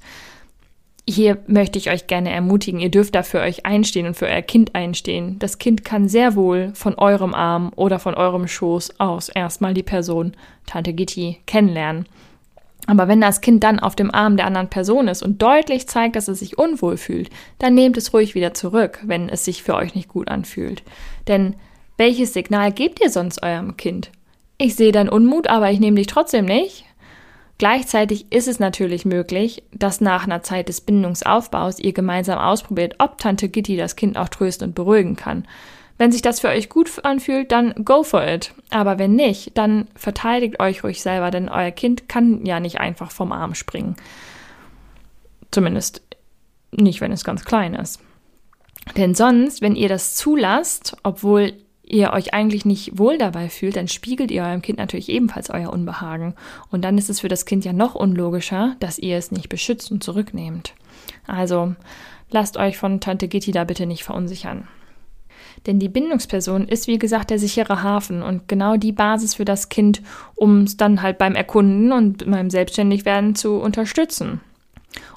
hier 1.07 1.37
möchte 1.47 1.77
ich 1.77 1.89
euch 1.89 2.07
gerne 2.07 2.31
ermutigen, 2.31 2.79
ihr 2.79 2.89
dürft 2.89 3.15
da 3.15 3.23
für 3.23 3.39
euch 3.39 3.65
einstehen 3.65 4.07
und 4.07 4.15
für 4.15 4.25
euer 4.25 4.41
Kind 4.41 4.73
einstehen. 4.75 5.37
Das 5.39 5.59
Kind 5.59 5.85
kann 5.85 6.07
sehr 6.07 6.35
wohl 6.35 6.71
von 6.73 6.95
eurem 6.95 7.33
Arm 7.33 7.71
oder 7.75 7.99
von 7.99 8.15
eurem 8.15 8.47
Schoß 8.47 8.99
aus 8.99 9.29
erstmal 9.29 9.73
die 9.73 9.83
Person 9.83 10.33
Tante 10.65 10.93
Gitti 10.93 11.37
kennenlernen. 11.45 12.07
Aber 12.87 13.07
wenn 13.07 13.21
das 13.21 13.41
Kind 13.41 13.63
dann 13.63 13.79
auf 13.79 13.95
dem 13.95 14.13
Arm 14.13 14.37
der 14.37 14.45
anderen 14.45 14.69
Person 14.69 15.07
ist 15.07 15.23
und 15.23 15.41
deutlich 15.41 15.87
zeigt, 15.87 16.15
dass 16.15 16.27
es 16.27 16.39
sich 16.39 16.57
unwohl 16.57 16.97
fühlt, 16.97 17.29
dann 17.59 17.73
nehmt 17.73 17.97
es 17.97 18.13
ruhig 18.13 18.35
wieder 18.35 18.53
zurück, 18.53 18.99
wenn 19.03 19.29
es 19.29 19.45
sich 19.45 19.63
für 19.63 19.75
euch 19.75 19.95
nicht 19.95 20.07
gut 20.07 20.27
anfühlt. 20.27 20.83
Denn 21.27 21.55
welches 21.97 22.33
Signal 22.33 22.71
gebt 22.71 23.01
ihr 23.01 23.09
sonst 23.09 23.41
eurem 23.41 23.77
Kind? 23.77 24.11
ich 24.57 24.75
sehe 24.75 24.91
deinen 24.91 25.09
Unmut, 25.09 25.47
aber 25.47 25.71
ich 25.71 25.79
nehme 25.79 25.97
dich 25.97 26.07
trotzdem 26.07 26.45
nicht. 26.45 26.84
Gleichzeitig 27.57 28.31
ist 28.33 28.47
es 28.49 28.59
natürlich 28.59 29.05
möglich, 29.05 29.63
dass 29.71 30.01
nach 30.01 30.25
einer 30.25 30.43
Zeit 30.43 30.67
des 30.67 30.81
Bindungsaufbaus 30.81 31.79
ihr 31.79 31.93
gemeinsam 31.93 32.37
ausprobiert, 32.37 32.95
ob 32.99 33.17
Tante 33.17 33.47
Gitti 33.47 33.77
das 33.77 33.95
Kind 33.95 34.17
auch 34.17 34.27
trösten 34.27 34.69
und 34.69 34.75
beruhigen 34.75 35.15
kann. 35.15 35.47
Wenn 35.97 36.11
sich 36.11 36.21
das 36.21 36.41
für 36.41 36.49
euch 36.49 36.67
gut 36.67 36.91
anfühlt, 37.05 37.53
dann 37.53 37.73
go 37.85 38.03
for 38.03 38.27
it. 38.27 38.53
Aber 38.69 38.99
wenn 38.99 39.15
nicht, 39.15 39.57
dann 39.57 39.87
verteidigt 39.95 40.59
euch 40.59 40.83
ruhig 40.83 41.01
selber, 41.01 41.31
denn 41.31 41.47
euer 41.47 41.71
Kind 41.71 42.09
kann 42.09 42.45
ja 42.45 42.59
nicht 42.59 42.81
einfach 42.81 43.11
vom 43.11 43.31
Arm 43.31 43.55
springen. 43.55 43.95
Zumindest 45.51 46.01
nicht, 46.71 46.99
wenn 46.99 47.13
es 47.13 47.23
ganz 47.23 47.45
klein 47.45 47.73
ist. 47.73 48.01
Denn 48.97 49.15
sonst, 49.15 49.61
wenn 49.61 49.77
ihr 49.77 49.87
das 49.87 50.15
zulasst, 50.15 50.97
obwohl 51.03 51.53
ihr 51.87 52.11
euch 52.11 52.33
eigentlich 52.33 52.65
nicht 52.65 52.97
wohl 52.97 53.17
dabei 53.17 53.49
fühlt, 53.49 53.75
dann 53.75 53.87
spiegelt 53.87 54.31
ihr 54.31 54.43
eurem 54.43 54.61
Kind 54.61 54.79
natürlich 54.79 55.09
ebenfalls 55.09 55.49
euer 55.49 55.71
Unbehagen. 55.71 56.33
Und 56.71 56.83
dann 56.83 56.97
ist 56.97 57.09
es 57.09 57.19
für 57.19 57.27
das 57.27 57.45
Kind 57.45 57.65
ja 57.65 57.73
noch 57.73 57.95
unlogischer, 57.95 58.75
dass 58.79 58.99
ihr 58.99 59.17
es 59.17 59.31
nicht 59.31 59.49
beschützt 59.49 59.91
und 59.91 60.03
zurücknehmt. 60.03 60.73
Also 61.27 61.75
lasst 62.31 62.57
euch 62.57 62.77
von 62.77 62.99
Tante 62.99 63.27
Gitti 63.27 63.51
da 63.51 63.63
bitte 63.63 63.85
nicht 63.85 64.03
verunsichern. 64.03 64.67
Denn 65.65 65.79
die 65.79 65.89
Bindungsperson 65.89 66.67
ist, 66.67 66.87
wie 66.87 66.99
gesagt, 66.99 67.29
der 67.29 67.39
sichere 67.39 67.81
Hafen 67.81 68.21
und 68.21 68.47
genau 68.47 68.77
die 68.77 68.91
Basis 68.91 69.35
für 69.35 69.45
das 69.45 69.69
Kind, 69.69 70.01
um 70.35 70.61
es 70.61 70.77
dann 70.77 71.01
halt 71.01 71.17
beim 71.17 71.35
Erkunden 71.35 71.91
und 71.91 72.29
beim 72.29 72.49
Selbstständigwerden 72.49 73.35
zu 73.35 73.55
unterstützen. 73.55 74.41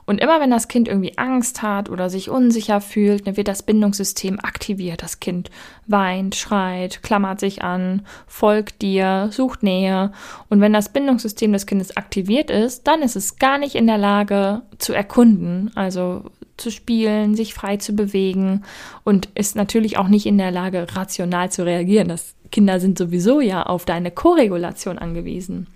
Und 0.07 0.21
immer 0.21 0.41
wenn 0.41 0.51
das 0.51 0.69
Kind 0.69 0.89
irgendwie 0.89 1.19
Angst 1.19 1.61
hat 1.61 1.91
oder 1.91 2.09
sich 2.09 2.31
unsicher 2.31 2.81
fühlt, 2.81 3.27
dann 3.27 3.37
wird 3.37 3.49
das 3.49 3.63
Bindungssystem 3.63 4.39
aktiviert. 4.41 5.03
Das 5.03 5.21
Kind 5.21 5.51
weint, 5.87 6.35
schreit, 6.35 7.03
klammert 7.03 7.41
sich 7.41 7.63
an, 7.63 8.07
folgt 8.27 8.81
dir, 8.83 9.29
sucht 9.31 9.63
Nähe. 9.63 10.13
Und 10.49 10.61
wenn 10.61 10.73
das 10.73 10.89
Bindungssystem 10.89 11.53
des 11.53 11.67
Kindes 11.67 11.97
aktiviert 11.97 12.51
ist, 12.51 12.87
dann 12.87 13.03
ist 13.03 13.17
es 13.17 13.37
gar 13.37 13.59
nicht 13.59 13.75
in 13.75 13.87
der 13.87 13.99
Lage 13.99 14.63
zu 14.79 14.95
erkunden, 14.95 15.71
also 15.75 16.25
zu 16.57 16.71
spielen, 16.71 17.35
sich 17.35 17.55
frei 17.55 17.77
zu 17.77 17.95
bewegen 17.95 18.65
und 19.05 19.29
ist 19.35 19.57
natürlich 19.57 19.97
auch 19.97 20.09
nicht 20.09 20.27
in 20.27 20.39
der 20.39 20.51
Lage, 20.51 20.87
rational 20.91 21.51
zu 21.51 21.65
reagieren. 21.65 22.09
Das 22.09 22.35
Kinder 22.51 22.81
sind 22.81 22.99
sowieso 22.99 23.41
ja 23.41 23.63
auf 23.65 23.85
deine 23.85 24.11
Koregulation 24.11 24.99
angewiesen. 24.99 25.67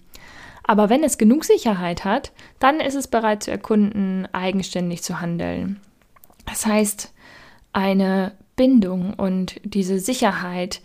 Aber 0.65 0.91
wenn 0.91 1.03
es 1.03 1.19
genug 1.19 1.45
Sicherheit 1.45 2.05
hat, 2.05 2.33
dann 2.59 2.81
ist 2.81 2.95
es 2.95 3.09
bereit 3.09 3.43
zu 3.43 3.51
erkunden, 3.51 4.29
eigenständig 4.33 5.03
zu 5.03 5.21
handeln. 5.21 5.81
Das 6.47 6.67
heißt, 6.67 7.13
eine 7.73 8.33
Bindung 8.57 9.15
und 9.15 9.61
diese 9.65 9.99
Sicherheit, 9.99 10.81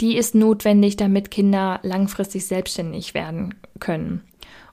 die 0.00 0.16
ist 0.16 0.34
notwendig, 0.34 0.96
damit 0.96 1.30
Kinder 1.30 1.80
langfristig 1.82 2.46
selbstständig 2.46 3.14
werden 3.14 3.54
können. 3.78 4.22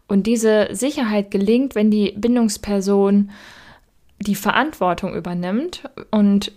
Und 0.08 0.28
diese 0.28 0.70
Sicherheit 0.72 1.32
gelingt, 1.32 1.76
wenn 1.76 1.92
die 1.92 2.14
Bindungsperson 2.18 3.32
die 4.20 4.36
Verantwortung 4.36 5.16
übernimmt 5.16 5.90
und 6.12 6.52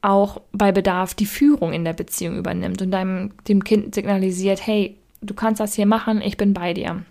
auch 0.00 0.40
bei 0.52 0.72
Bedarf 0.72 1.14
die 1.14 1.26
Führung 1.26 1.72
in 1.72 1.84
der 1.84 1.92
Beziehung 1.92 2.36
übernimmt 2.38 2.80
und 2.80 2.90
deinem, 2.90 3.32
dem 3.48 3.64
Kind 3.64 3.94
signalisiert, 3.94 4.64
hey, 4.64 4.96
du 5.20 5.34
kannst 5.34 5.60
das 5.60 5.74
hier 5.74 5.86
machen, 5.86 6.22
ich 6.22 6.36
bin 6.36 6.54
bei 6.54 6.74
dir. 6.74 7.02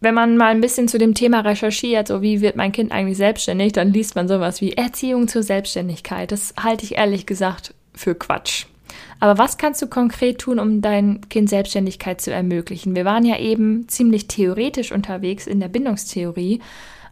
Wenn 0.00 0.14
man 0.14 0.38
mal 0.38 0.46
ein 0.46 0.62
bisschen 0.62 0.88
zu 0.88 0.96
dem 0.98 1.14
Thema 1.14 1.40
recherchiert, 1.40 2.08
so 2.08 2.22
wie 2.22 2.40
wird 2.40 2.56
mein 2.56 2.72
Kind 2.72 2.90
eigentlich 2.90 3.18
selbstständig, 3.18 3.72
dann 3.72 3.92
liest 3.92 4.14
man 4.14 4.28
sowas 4.28 4.62
wie 4.62 4.72
Erziehung 4.72 5.28
zur 5.28 5.42
Selbstständigkeit. 5.42 6.32
Das 6.32 6.54
halte 6.58 6.84
ich 6.84 6.96
ehrlich 6.96 7.26
gesagt 7.26 7.74
für 7.94 8.14
Quatsch. 8.14 8.64
Aber 9.20 9.36
was 9.36 9.58
kannst 9.58 9.82
du 9.82 9.86
konkret 9.86 10.38
tun, 10.38 10.58
um 10.58 10.80
dein 10.80 11.20
Kind 11.28 11.50
Selbstständigkeit 11.50 12.22
zu 12.22 12.32
ermöglichen? 12.32 12.96
Wir 12.96 13.04
waren 13.04 13.26
ja 13.26 13.38
eben 13.38 13.88
ziemlich 13.88 14.26
theoretisch 14.26 14.90
unterwegs 14.90 15.46
in 15.46 15.60
der 15.60 15.68
Bindungstheorie, 15.68 16.60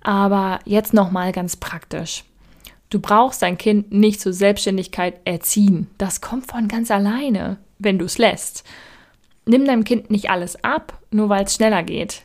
aber 0.02 0.60
jetzt 0.64 0.94
noch 0.94 1.10
mal 1.10 1.32
ganz 1.32 1.56
praktisch. 1.56 2.24
Du 2.88 3.00
brauchst 3.00 3.42
dein 3.42 3.58
Kind 3.58 3.92
nicht 3.92 4.22
zur 4.22 4.32
Selbstständigkeit 4.32 5.20
erziehen. 5.26 5.88
Das 5.98 6.22
kommt 6.22 6.46
von 6.46 6.68
ganz 6.68 6.90
alleine, 6.90 7.58
wenn 7.78 7.98
du 7.98 8.06
es 8.06 8.16
lässt 8.16 8.64
nimm 9.48 9.64
deinem 9.64 9.84
Kind 9.84 10.10
nicht 10.10 10.30
alles 10.30 10.62
ab, 10.62 10.98
nur 11.10 11.28
weil 11.28 11.44
es 11.44 11.54
schneller 11.54 11.82
geht. 11.82 12.22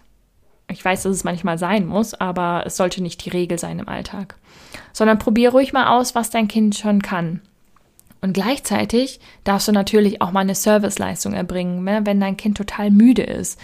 Ich 0.70 0.84
weiß, 0.84 1.04
dass 1.04 1.12
es 1.16 1.24
manchmal 1.24 1.58
sein 1.58 1.86
muss, 1.86 2.14
aber 2.14 2.64
es 2.66 2.78
sollte 2.78 3.02
nicht 3.02 3.24
die 3.26 3.30
Regel 3.30 3.60
sein 3.60 3.80
im 3.80 3.88
Alltag. 3.88 4.36
Sondern 4.92 5.20
probier 5.20 5.52
ruhig 5.52 5.74
mal 5.74 5.98
aus, 5.98 6.16
was 6.16 6.30
dein 6.30 6.48
Kind 6.48 6.76
schon 6.76 7.02
kann. 7.02 7.42
Und 8.22 8.34
gleichzeitig 8.34 9.20
darfst 9.44 9.68
du 9.68 9.74
natürlich 9.74 10.22
auch 10.22 10.32
mal 10.32 10.40
eine 10.40 10.56
Serviceleistung 10.56 11.34
erbringen, 11.34 11.84
ne, 11.84 12.02
wenn 12.06 12.20
dein 12.22 12.38
Kind 12.38 12.58
total 12.58 12.90
müde 12.90 13.24
ist. 13.24 13.60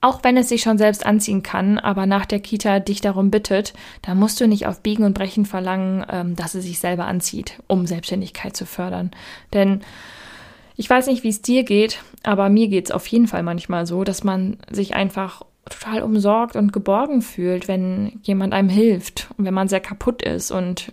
Auch 0.00 0.24
wenn 0.24 0.36
es 0.36 0.48
sich 0.48 0.62
schon 0.62 0.78
selbst 0.78 1.04
anziehen 1.04 1.42
kann, 1.42 1.78
aber 1.78 2.06
nach 2.06 2.26
der 2.26 2.40
Kita 2.40 2.80
dich 2.80 3.00
darum 3.00 3.30
bittet, 3.30 3.74
dann 4.02 4.18
musst 4.18 4.40
du 4.40 4.46
nicht 4.46 4.66
auf 4.66 4.80
Biegen 4.80 5.04
und 5.04 5.14
Brechen 5.14 5.44
verlangen, 5.44 6.04
ähm, 6.10 6.36
dass 6.36 6.54
es 6.54 6.64
sich 6.64 6.78
selber 6.78 7.06
anzieht, 7.06 7.60
um 7.66 7.86
Selbstständigkeit 7.86 8.56
zu 8.56 8.66
fördern. 8.66 9.10
Denn 9.52 9.82
ich 10.76 10.88
weiß 10.88 11.06
nicht, 11.06 11.24
wie 11.24 11.28
es 11.28 11.42
dir 11.42 11.64
geht, 11.64 12.02
aber 12.22 12.48
mir 12.48 12.68
geht 12.68 12.86
es 12.86 12.90
auf 12.90 13.06
jeden 13.06 13.28
Fall 13.28 13.42
manchmal 13.42 13.86
so, 13.86 14.04
dass 14.04 14.24
man 14.24 14.58
sich 14.70 14.94
einfach 14.94 15.42
total 15.68 16.02
umsorgt 16.02 16.54
und 16.54 16.72
geborgen 16.72 17.22
fühlt, 17.22 17.66
wenn 17.66 18.20
jemand 18.22 18.52
einem 18.52 18.68
hilft 18.68 19.28
und 19.36 19.44
wenn 19.44 19.54
man 19.54 19.68
sehr 19.68 19.80
kaputt 19.80 20.22
ist 20.22 20.50
und 20.50 20.92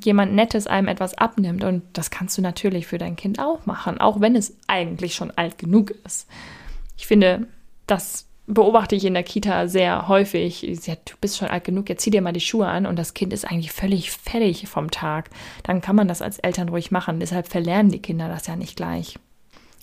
jemand 0.00 0.34
Nettes 0.34 0.66
einem 0.66 0.88
etwas 0.88 1.18
abnimmt. 1.18 1.64
Und 1.64 1.82
das 1.94 2.10
kannst 2.10 2.38
du 2.38 2.42
natürlich 2.42 2.86
für 2.86 2.98
dein 2.98 3.16
Kind 3.16 3.40
auch 3.40 3.66
machen, 3.66 3.98
auch 3.98 4.20
wenn 4.20 4.36
es 4.36 4.56
eigentlich 4.68 5.14
schon 5.14 5.32
alt 5.32 5.58
genug 5.58 5.92
ist. 6.04 6.28
Ich 6.96 7.06
finde, 7.06 7.46
das 7.86 8.26
beobachte 8.46 8.94
ich 8.94 9.04
in 9.04 9.14
der 9.14 9.22
Kita 9.22 9.68
sehr 9.68 10.08
häufig. 10.08 10.62
Ja, 10.62 10.94
du 10.96 11.14
bist 11.20 11.38
schon 11.38 11.48
alt 11.48 11.64
genug, 11.64 11.88
jetzt 11.88 12.02
zieh 12.02 12.10
dir 12.10 12.22
mal 12.22 12.32
die 12.32 12.40
Schuhe 12.40 12.66
an 12.66 12.86
und 12.86 12.98
das 12.98 13.14
Kind 13.14 13.32
ist 13.32 13.44
eigentlich 13.44 13.72
völlig 13.72 14.10
fertig 14.10 14.68
vom 14.68 14.90
Tag. 14.90 15.30
Dann 15.62 15.80
kann 15.80 15.96
man 15.96 16.08
das 16.08 16.22
als 16.22 16.38
Eltern 16.38 16.68
ruhig 16.68 16.90
machen. 16.90 17.20
Deshalb 17.20 17.48
verlernen 17.48 17.90
die 17.90 18.02
Kinder 18.02 18.28
das 18.28 18.46
ja 18.46 18.56
nicht 18.56 18.76
gleich. 18.76 19.18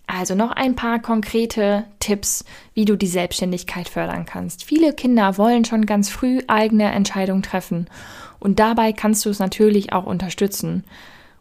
Also 0.08 0.36
noch 0.36 0.51
ein 0.51 0.75
paar 0.75 1.00
konkrete 1.00 1.86
Tipps, 2.00 2.44
wie 2.74 2.86
du 2.86 2.98
die 2.98 3.08
Selbstständigkeit 3.08 3.88
fördern 3.88 4.25
kannst. 4.25 4.63
Viele 4.63 4.94
Kinder 4.94 5.38
wollen 5.38 5.63
schon 5.63 5.86
ganz 5.86 6.10
früh 6.10 6.41
eigene 6.48 6.91
Entscheidungen 6.91 7.44
treffen 7.44 7.88
und 8.39 8.60
dabei 8.60 8.91
kannst 8.91 9.24
du 9.24 9.30
es 9.30 9.39
natürlich 9.39 9.94
auch 9.94 10.06
unterstützen. 10.06 10.84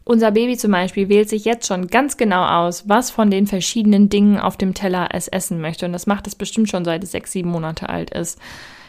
Unser 0.04 0.30
Baby 0.30 0.57
zum 0.57 0.73
Beispiel 0.73 1.09
wählt 1.09 1.28
sich 1.28 1.45
jetzt 1.45 1.66
schon 1.66 1.87
ganz 1.87 2.16
genau 2.16 2.45
aus, 2.45 2.88
was 2.88 3.11
von 3.11 3.30
den 3.30 3.47
verschiedenen 3.47 4.09
Dingen 4.09 4.38
auf 4.38 4.57
dem 4.57 4.75
Teller 4.75 5.09
es 5.12 5.28
essen 5.28 5.61
möchte. 5.61 5.87
Und 5.87 5.92
das 5.92 6.07
macht 6.07 6.26
es 6.26 6.35
bestimmt 6.35 6.69
schon 6.69 6.85
seit 6.85 7.04
es 7.04 7.12
sechs, 7.12 7.33
sieben 7.33 7.50
Monate 7.50 7.88
alt 7.88 8.11
ist. 8.11 8.38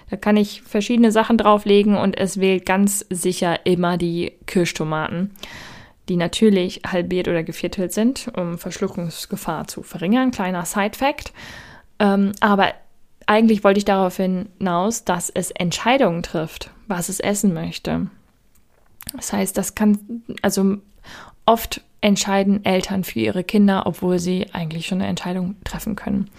Da 0.10 0.18
kann 0.18 0.36
ich 0.36 0.62
verschiedene 0.62 1.12
Sachen 1.12 1.38
drauflegen 1.38 1.96
und 1.96 2.18
es 2.18 2.40
wählt 2.40 2.66
ganz 2.66 3.06
sicher 3.10 3.66
immer 3.66 3.98
die 3.98 4.34
Kirschtomaten, 4.46 5.32
die 6.10 6.18
natürlich 6.18 6.82
halbiert 6.86 7.28
oder 7.28 7.44
geviertelt 7.44 7.94
sind, 7.94 8.30
um 8.36 8.58
Verschluckungsgefahr 8.58 9.68
zu 9.68 9.84
verringern. 9.84 10.32
Kleiner 10.32 10.66
Side-Fact. 10.66 11.34
Ähm, 12.00 12.34
aber 12.42 12.74
eigentlich 13.26 13.64
wollte 13.64 13.78
ich 13.78 13.86
darauf 13.86 14.18
hinaus, 14.18 15.06
dass 15.06 15.30
es 15.30 15.52
Entscheidungen 15.52 16.24
trifft, 16.24 16.72
was 16.88 17.08
es 17.08 17.20
essen 17.20 17.54
möchte. 17.54 18.08
Das 19.14 19.32
heißt, 19.32 19.58
das 19.58 19.76
kann, 19.76 20.24
also 20.42 20.78
Oft 21.46 21.82
entscheiden 22.02 22.66
Eltern 22.66 23.04
für 23.04 23.20
ihre 23.20 23.44
Kinder, 23.44 23.84
obwohl 23.86 24.20
sie 24.20 24.48
eigentlich 24.54 24.88
schon 24.88 25.00
eine 25.00 25.10
Entscheidung 25.10 25.56
treffen 25.64 25.96
können. 25.96 26.30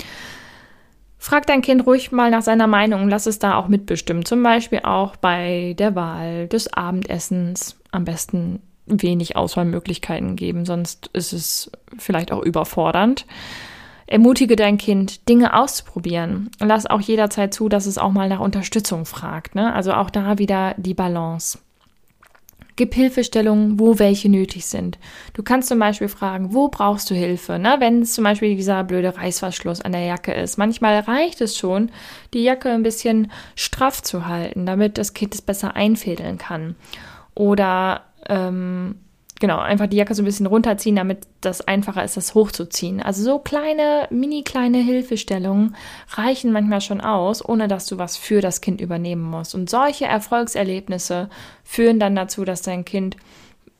Frag 1.19 1.47
dein 1.47 1.63
Kind 1.63 1.87
ruhig 1.87 2.11
mal 2.11 2.31
nach 2.31 2.43
seiner 2.43 2.67
Meinung 2.67 3.03
und 3.03 3.09
lass 3.09 3.27
es 3.27 3.39
da 3.39 3.57
auch 3.57 3.69
mitbestimmen. 3.69 4.25
Zum 4.25 4.43
Beispiel 4.43 4.81
auch 4.81 5.15
bei 5.15 5.75
der 5.79 5.95
Wahl 5.95 6.49
des 6.49 6.73
Abendessens. 6.73 7.77
Am 7.93 8.05
besten 8.05 8.61
wenig 8.87 9.37
Auswahlmöglichkeiten 9.37 10.35
geben, 10.35 10.65
sonst 10.65 11.11
ist 11.13 11.33
es 11.33 11.71
vielleicht 11.97 12.33
auch 12.33 12.43
überfordernd. 12.43 13.27
Ermutige 14.07 14.57
dein 14.57 14.79
Kind, 14.79 15.29
Dinge 15.29 15.55
auszuprobieren. 15.55 16.51
Lass 16.59 16.87
auch 16.87 17.01
jederzeit 17.01 17.55
zu, 17.55 17.69
dass 17.69 17.87
es 17.87 17.99
auch 17.99 18.11
mal 18.11 18.29
nach 18.29 18.41
Unterstützung 18.41 19.07
fragt. 19.07 19.55
Ne? 19.55 19.73
Also 19.73 19.93
auch 19.93 20.11
da 20.11 20.39
wieder 20.39 20.75
die 20.77 20.95
Balance. 20.95 21.59
Gib 22.83 22.95
Hilfestellungen, 22.95 23.79
wo 23.79 24.01
welche 24.01 24.29
nötig 24.29 24.67
sind. 24.67 24.99
Du 25.35 25.45
kannst 25.45 25.69
zum 25.69 25.79
Beispiel 25.79 26.09
fragen, 26.09 26.53
wo 26.53 26.67
brauchst 26.67 27.09
du 27.11 27.15
Hilfe? 27.15 27.61
Ne? 27.61 27.77
Wenn 27.79 28.03
es 28.03 28.15
zum 28.15 28.25
Beispiel 28.25 28.57
dieser 28.57 28.83
blöde 28.83 29.17
Reißverschluss 29.17 29.83
an 29.83 29.93
der 29.93 30.01
Jacke 30.01 30.33
ist. 30.33 30.59
Manchmal 30.59 30.99
reicht 30.99 31.41
es 31.41 31.57
schon, 31.57 31.93
die 32.35 32.43
Jacke 32.43 32.71
ein 32.71 32.83
bisschen 32.83 33.31
straff 33.55 34.03
zu 34.03 34.27
halten, 34.27 34.67
damit 34.67 34.99
das 34.99 35.15
Kind 35.15 35.33
es 35.33 35.43
besser 35.43 35.77
einfädeln 35.77 36.39
kann. 36.39 36.75
Oder 37.37 38.03
ähm, 38.29 38.97
Genau, 39.43 39.59
einfach 39.59 39.89
die 39.89 39.97
Jacke 39.97 40.15
so 40.15 40.23
ein 40.23 40.25
bisschen 40.25 40.47
runterziehen, 40.47 40.95
damit 40.95 41.27
das 41.41 41.67
einfacher 41.67 42.05
ist, 42.05 42.17
das 42.17 42.37
hochzuziehen. 42.37 43.03
Also 43.03 43.25
so 43.25 43.39
kleine, 43.41 44.07
mini 44.09 44.45
kleine 44.45 44.79
Hilfestellungen 44.79 45.75
reichen 46.11 46.53
manchmal 46.53 46.81
schon 46.81 47.01
aus, 47.01 47.45
ohne 47.45 47.67
dass 47.67 47.87
du 47.87 47.99
was 47.99 48.17
für 48.17 48.41
das 48.41 48.61
Kind 48.61 48.81
übernehmen 48.81 49.25
musst. 49.25 49.57
Und 49.57 49.69
solche 49.69 50.05
Erfolgserlebnisse 50.05 51.29
führen 51.65 51.99
dann 51.99 52.15
dazu, 52.15 52.45
dass 52.45 52.63
dein 52.63 52.85
Kind 52.85 53.17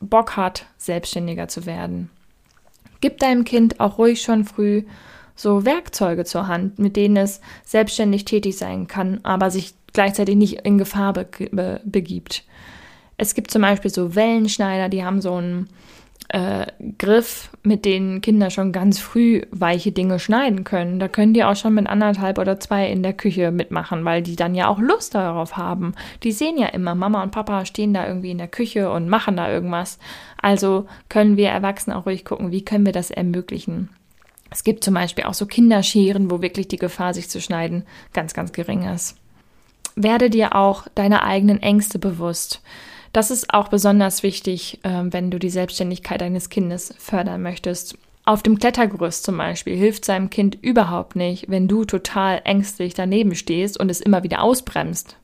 Bock 0.01 0.37
hat, 0.37 0.67
selbstständiger 0.79 1.47
zu 1.47 1.65
werden. 1.65 2.11
Gib 3.01 3.21
deinem 3.21 3.45
Kind 3.45 3.79
auch 3.79 3.99
ruhig 3.99 4.21
schon 4.21 4.45
früh 4.45 4.83
so 5.37 5.65
Werkzeuge 5.65 6.25
zur 6.25 6.49
Hand, 6.49 6.81
mit 6.81 6.97
denen 6.97 7.17
es 7.17 7.41
selbstständig 7.65 8.25
tätig 8.25 8.59
sein 8.59 8.89
kann, 8.89 9.21
aber 9.23 9.53
sich 9.53 9.75
gleichzeitig 9.93 10.35
nicht 10.35 10.63
in 10.67 10.77
Gefahr 10.77 11.13
be 11.13 11.29
be 11.53 11.81
begibt. 11.85 12.43
Es 13.17 13.35
gibt 13.35 13.51
zum 13.51 13.63
Beispiel 13.63 13.91
so 13.91 14.15
Wellenschneider, 14.15 14.89
die 14.89 15.05
haben 15.05 15.21
so 15.21 15.35
einen 15.35 15.69
äh, 16.29 16.67
Griff, 16.99 17.51
mit 17.63 17.85
denen 17.85 18.23
Kinder 18.23 18.51
schon 18.51 18.73
ganz 18.73 18.99
früh 18.99 19.43
weiche 19.51 19.93
Dinge 19.93 20.19
schneiden 20.19 20.65
können. 20.65 20.99
Da 20.99 21.09
können 21.09 21.35
die 21.35 21.45
auch 21.45 21.57
schon 21.57 21.75
mit 21.75 21.87
anderthalb 21.87 22.39
oder 22.39 22.59
zwei 22.59 22.89
in 22.89 23.03
der 23.03 23.13
Küche 23.13 23.51
mitmachen, 23.51 24.05
weil 24.05 24.23
die 24.23 24.37
dann 24.37 24.55
ja 24.55 24.69
auch 24.69 24.79
Lust 24.79 25.15
darauf 25.15 25.57
haben. 25.57 25.95
Die 26.23 26.33
sehen 26.33 26.57
ja 26.57 26.69
immer, 26.69 26.95
Mama 26.95 27.23
und 27.23 27.33
Papa 27.33 27.67
stehen 27.67 27.93
da 27.93 28.07
irgendwie 28.07 28.31
in 28.31 28.39
der 28.39 28.49
Küche 28.49 28.91
und 28.91 29.09
machen 29.09 29.37
da 29.37 29.51
irgendwas. 29.51 29.99
Also 30.41 30.87
können 31.09 31.37
wir 31.37 31.51
Erwachsene 31.51 31.97
auch 31.97 32.07
ruhig 32.07 32.25
gucken, 32.25 32.51
wie 32.51 32.65
können 32.65 32.87
wir 32.87 32.93
das 32.93 33.11
ermöglichen. 33.11 33.91
Es 34.51 34.65
gibt 34.65 34.85
zum 34.85 34.95
Beispiel 34.95 35.25
auch 35.25 35.35
so 35.35 35.47
Kinderscheren, 35.47 36.31
wo 36.31 36.43
wirklich 36.43 36.69
die 36.69 36.77
Gefahr, 36.77 37.15
sich 37.15 37.29
zu 37.29 37.41
schneiden, 37.41 37.85
ganz, 38.13 38.35
ganz 38.35 38.53
gering 38.53 38.85
ist. 38.85 39.17
Werde 39.97 40.31
dir 40.31 40.55
auch 40.55 40.87
deine 40.95 41.23
eigenen 41.23 41.61
Ängste 41.61 41.99
bewusst. 41.99 42.63
Das 43.13 43.31
ist 43.31 43.53
auch 43.53 43.69
besonders 43.69 44.23
wichtig, 44.23 44.81
ähm, 44.85 45.13
wenn 45.13 45.31
du 45.31 45.39
die 45.39 45.51
Selbstständigkeit 45.51 46.21
deines 46.21 46.49
Kindes 46.49 46.95
fördern 46.99 47.43
möchtest. 47.43 47.99
Auf 48.25 48.43
dem 48.43 48.59
Klettergerüst 48.59 49.25
zum 49.25 49.37
Beispiel 49.37 49.77
hilft 49.77 50.05
seinem 50.05 50.31
Kind 50.31 50.57
überhaupt 50.63 51.17
nicht, 51.17 51.51
wenn 51.51 51.69
du 51.69 51.85
total 51.85 52.41
ängstlich 52.45 52.95
daneben 52.95 53.35
stehst 53.35 53.79
und 53.79 53.91
es 53.91 54.01
immer 54.01 54.23
wieder 54.23 54.43
ausbremst, 54.43 55.17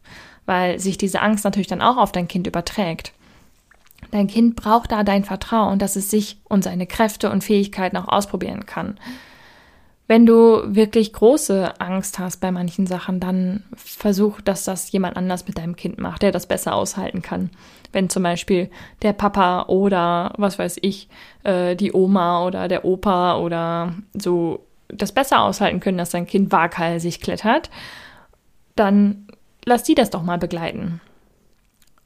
weil 0.46 0.80
sich 0.80 0.98
diese 0.98 1.22
Angst 1.22 1.44
natürlich 1.44 1.68
dann 1.68 1.80
auch 1.80 1.96
auf 1.96 2.12
dein 2.12 2.28
Kind 2.28 2.46
überträgt. 2.46 3.12
Dein 4.10 4.26
Kind 4.26 4.56
braucht 4.56 4.92
da 4.92 5.04
dein 5.04 5.24
Vertrauen, 5.24 5.78
dass 5.78 5.96
es 5.96 6.10
sich 6.10 6.38
und 6.44 6.64
seine 6.64 6.86
Kräfte 6.86 7.30
und 7.30 7.44
Fähigkeiten 7.44 7.96
auch 7.96 8.08
ausprobieren 8.08 8.66
kann. 8.66 8.98
Wenn 10.08 10.24
du 10.24 10.62
wirklich 10.74 11.12
große 11.12 11.80
Angst 11.82 12.18
hast 12.18 12.40
bei 12.40 12.50
manchen 12.50 12.86
Sachen, 12.86 13.20
dann 13.20 13.64
versuch, 13.76 14.40
dass 14.40 14.64
das 14.64 14.90
jemand 14.90 15.18
anders 15.18 15.46
mit 15.46 15.58
deinem 15.58 15.76
Kind 15.76 15.98
macht, 15.98 16.22
der 16.22 16.32
das 16.32 16.46
besser 16.46 16.74
aushalten 16.74 17.20
kann. 17.20 17.50
Wenn 17.92 18.08
zum 18.08 18.22
Beispiel 18.22 18.70
der 19.02 19.12
Papa 19.12 19.66
oder 19.66 20.32
was 20.38 20.58
weiß 20.58 20.78
ich, 20.80 21.10
äh, 21.44 21.76
die 21.76 21.92
Oma 21.92 22.46
oder 22.46 22.68
der 22.68 22.86
Opa 22.86 23.36
oder 23.36 23.94
so 24.14 24.64
das 24.88 25.12
besser 25.12 25.42
aushalten 25.42 25.80
können, 25.80 25.98
dass 25.98 26.10
dein 26.10 26.26
Kind 26.26 26.50
waghalsig 26.50 27.20
klettert, 27.20 27.68
dann 28.76 29.26
lass 29.66 29.82
die 29.82 29.94
das 29.94 30.08
doch 30.08 30.22
mal 30.22 30.38
begleiten. 30.38 31.02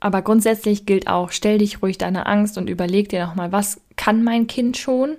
Aber 0.01 0.23
grundsätzlich 0.23 0.87
gilt 0.87 1.07
auch, 1.07 1.31
stell 1.31 1.59
dich 1.59 1.81
ruhig 1.81 1.99
deine 1.99 2.27
Angst 2.27 2.59
und 2.59 2.69
überleg 2.69 3.09
dir 3.09 3.25
nochmal, 3.25 3.53
was 3.53 3.81
kann 3.95 4.25
mein 4.25 4.49
Kind 4.49 4.77
schon? 4.77 5.17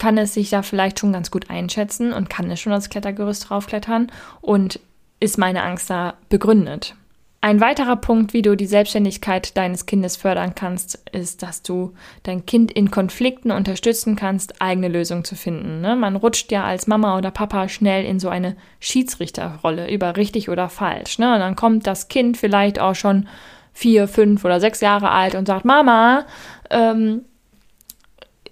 Kann 0.00 0.18
es 0.18 0.34
sich 0.34 0.50
da 0.50 0.62
vielleicht 0.62 0.98
schon 0.98 1.12
ganz 1.12 1.30
gut 1.30 1.50
einschätzen 1.50 2.12
und 2.12 2.28
kann 2.28 2.50
es 2.50 2.58
schon 2.58 2.72
das 2.72 2.88
Klettergerüst 2.88 3.48
draufklettern 3.48 4.10
und 4.40 4.80
ist 5.20 5.38
meine 5.38 5.62
Angst 5.62 5.90
da 5.90 6.14
begründet. 6.30 6.96
Ein 7.42 7.60
weiterer 7.60 7.96
Punkt, 7.96 8.34
wie 8.34 8.42
du 8.42 8.54
die 8.54 8.66
Selbstständigkeit 8.66 9.56
deines 9.56 9.86
Kindes 9.86 10.16
fördern 10.16 10.54
kannst, 10.54 10.98
ist, 11.12 11.42
dass 11.42 11.62
du 11.62 11.94
dein 12.22 12.44
Kind 12.44 12.70
in 12.70 12.90
Konflikten 12.90 13.50
unterstützen 13.50 14.14
kannst, 14.14 14.60
eigene 14.60 14.88
Lösungen 14.88 15.24
zu 15.24 15.36
finden. 15.36 15.80
Ne? 15.80 15.96
Man 15.96 16.16
rutscht 16.16 16.52
ja 16.52 16.64
als 16.64 16.86
Mama 16.86 17.16
oder 17.16 17.30
Papa 17.30 17.68
schnell 17.68 18.04
in 18.04 18.20
so 18.20 18.28
eine 18.28 18.56
Schiedsrichterrolle 18.78 19.90
über 19.90 20.16
richtig 20.16 20.50
oder 20.50 20.68
falsch. 20.68 21.18
Ne? 21.18 21.32
Und 21.32 21.40
dann 21.40 21.56
kommt 21.56 21.86
das 21.86 22.08
Kind 22.08 22.36
vielleicht 22.36 22.78
auch 22.78 22.94
schon 22.94 23.26
vier, 23.72 24.08
fünf 24.08 24.44
oder 24.44 24.60
sechs 24.60 24.80
Jahre 24.80 25.10
alt 25.10 25.34
und 25.34 25.46
sagt, 25.46 25.64
Mama, 25.64 26.26
ähm, 26.68 27.22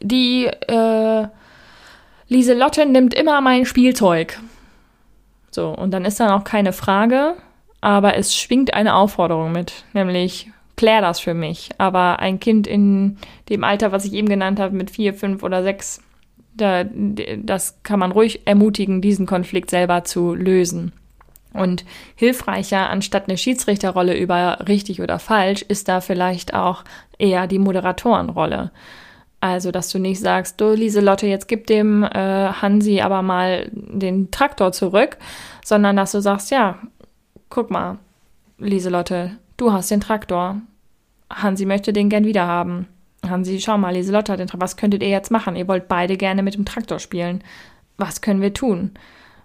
die 0.00 0.46
äh, 0.46 1.26
Lieselotte 2.28 2.86
nimmt 2.86 3.14
immer 3.14 3.40
mein 3.40 3.64
Spielzeug. 3.64 4.38
So, 5.50 5.70
und 5.70 5.92
dann 5.92 6.04
ist 6.04 6.20
dann 6.20 6.30
auch 6.30 6.44
keine 6.44 6.72
Frage, 6.72 7.34
aber 7.80 8.16
es 8.16 8.36
schwingt 8.36 8.74
eine 8.74 8.94
Aufforderung 8.94 9.52
mit, 9.52 9.84
nämlich 9.92 10.50
klär 10.76 11.00
das 11.00 11.20
für 11.20 11.34
mich. 11.34 11.70
Aber 11.78 12.20
ein 12.20 12.40
Kind 12.40 12.66
in 12.66 13.18
dem 13.48 13.64
Alter, 13.64 13.92
was 13.92 14.04
ich 14.04 14.12
eben 14.12 14.28
genannt 14.28 14.60
habe, 14.60 14.76
mit 14.76 14.90
vier, 14.90 15.14
fünf 15.14 15.42
oder 15.42 15.62
sechs, 15.62 16.02
da, 16.54 16.84
das 16.84 17.82
kann 17.82 17.98
man 17.98 18.12
ruhig 18.12 18.46
ermutigen, 18.46 19.00
diesen 19.00 19.26
Konflikt 19.26 19.70
selber 19.70 20.04
zu 20.04 20.34
lösen. 20.34 20.92
Und 21.54 21.84
hilfreicher, 22.14 22.90
anstatt 22.90 23.28
eine 23.28 23.38
Schiedsrichterrolle 23.38 24.16
über 24.16 24.58
richtig 24.68 25.00
oder 25.00 25.18
falsch, 25.18 25.62
ist 25.62 25.88
da 25.88 26.00
vielleicht 26.00 26.54
auch 26.54 26.84
eher 27.18 27.46
die 27.46 27.58
Moderatorenrolle. 27.58 28.70
Also, 29.40 29.70
dass 29.70 29.90
du 29.90 29.98
nicht 29.98 30.20
sagst, 30.20 30.60
du 30.60 30.72
Lieselotte, 30.74 31.26
jetzt 31.26 31.46
gib 31.46 31.68
dem 31.68 32.02
äh, 32.02 32.08
Hansi 32.52 33.00
aber 33.00 33.22
mal 33.22 33.70
den 33.72 34.30
Traktor 34.32 34.72
zurück, 34.72 35.16
sondern 35.64 35.96
dass 35.96 36.12
du 36.12 36.20
sagst, 36.20 36.50
ja, 36.50 36.78
guck 37.48 37.70
mal, 37.70 37.98
Lieselotte, 38.58 39.32
du 39.56 39.72
hast 39.72 39.90
den 39.90 40.00
Traktor. 40.00 40.60
Hansi 41.30 41.66
möchte 41.66 41.92
den 41.92 42.08
gern 42.08 42.24
wieder 42.24 42.46
haben. 42.46 42.88
Hansi, 43.28 43.60
schau 43.60 43.78
mal, 43.78 43.94
Lieselotte 43.94 44.32
hat 44.32 44.40
den 44.40 44.48
Traktor. 44.48 44.64
Was 44.64 44.76
könntet 44.76 45.02
ihr 45.02 45.10
jetzt 45.10 45.30
machen? 45.30 45.54
Ihr 45.54 45.68
wollt 45.68 45.86
beide 45.86 46.16
gerne 46.16 46.42
mit 46.42 46.54
dem 46.54 46.64
Traktor 46.64 46.98
spielen. 46.98 47.44
Was 47.96 48.20
können 48.20 48.40
wir 48.40 48.54
tun? 48.54 48.92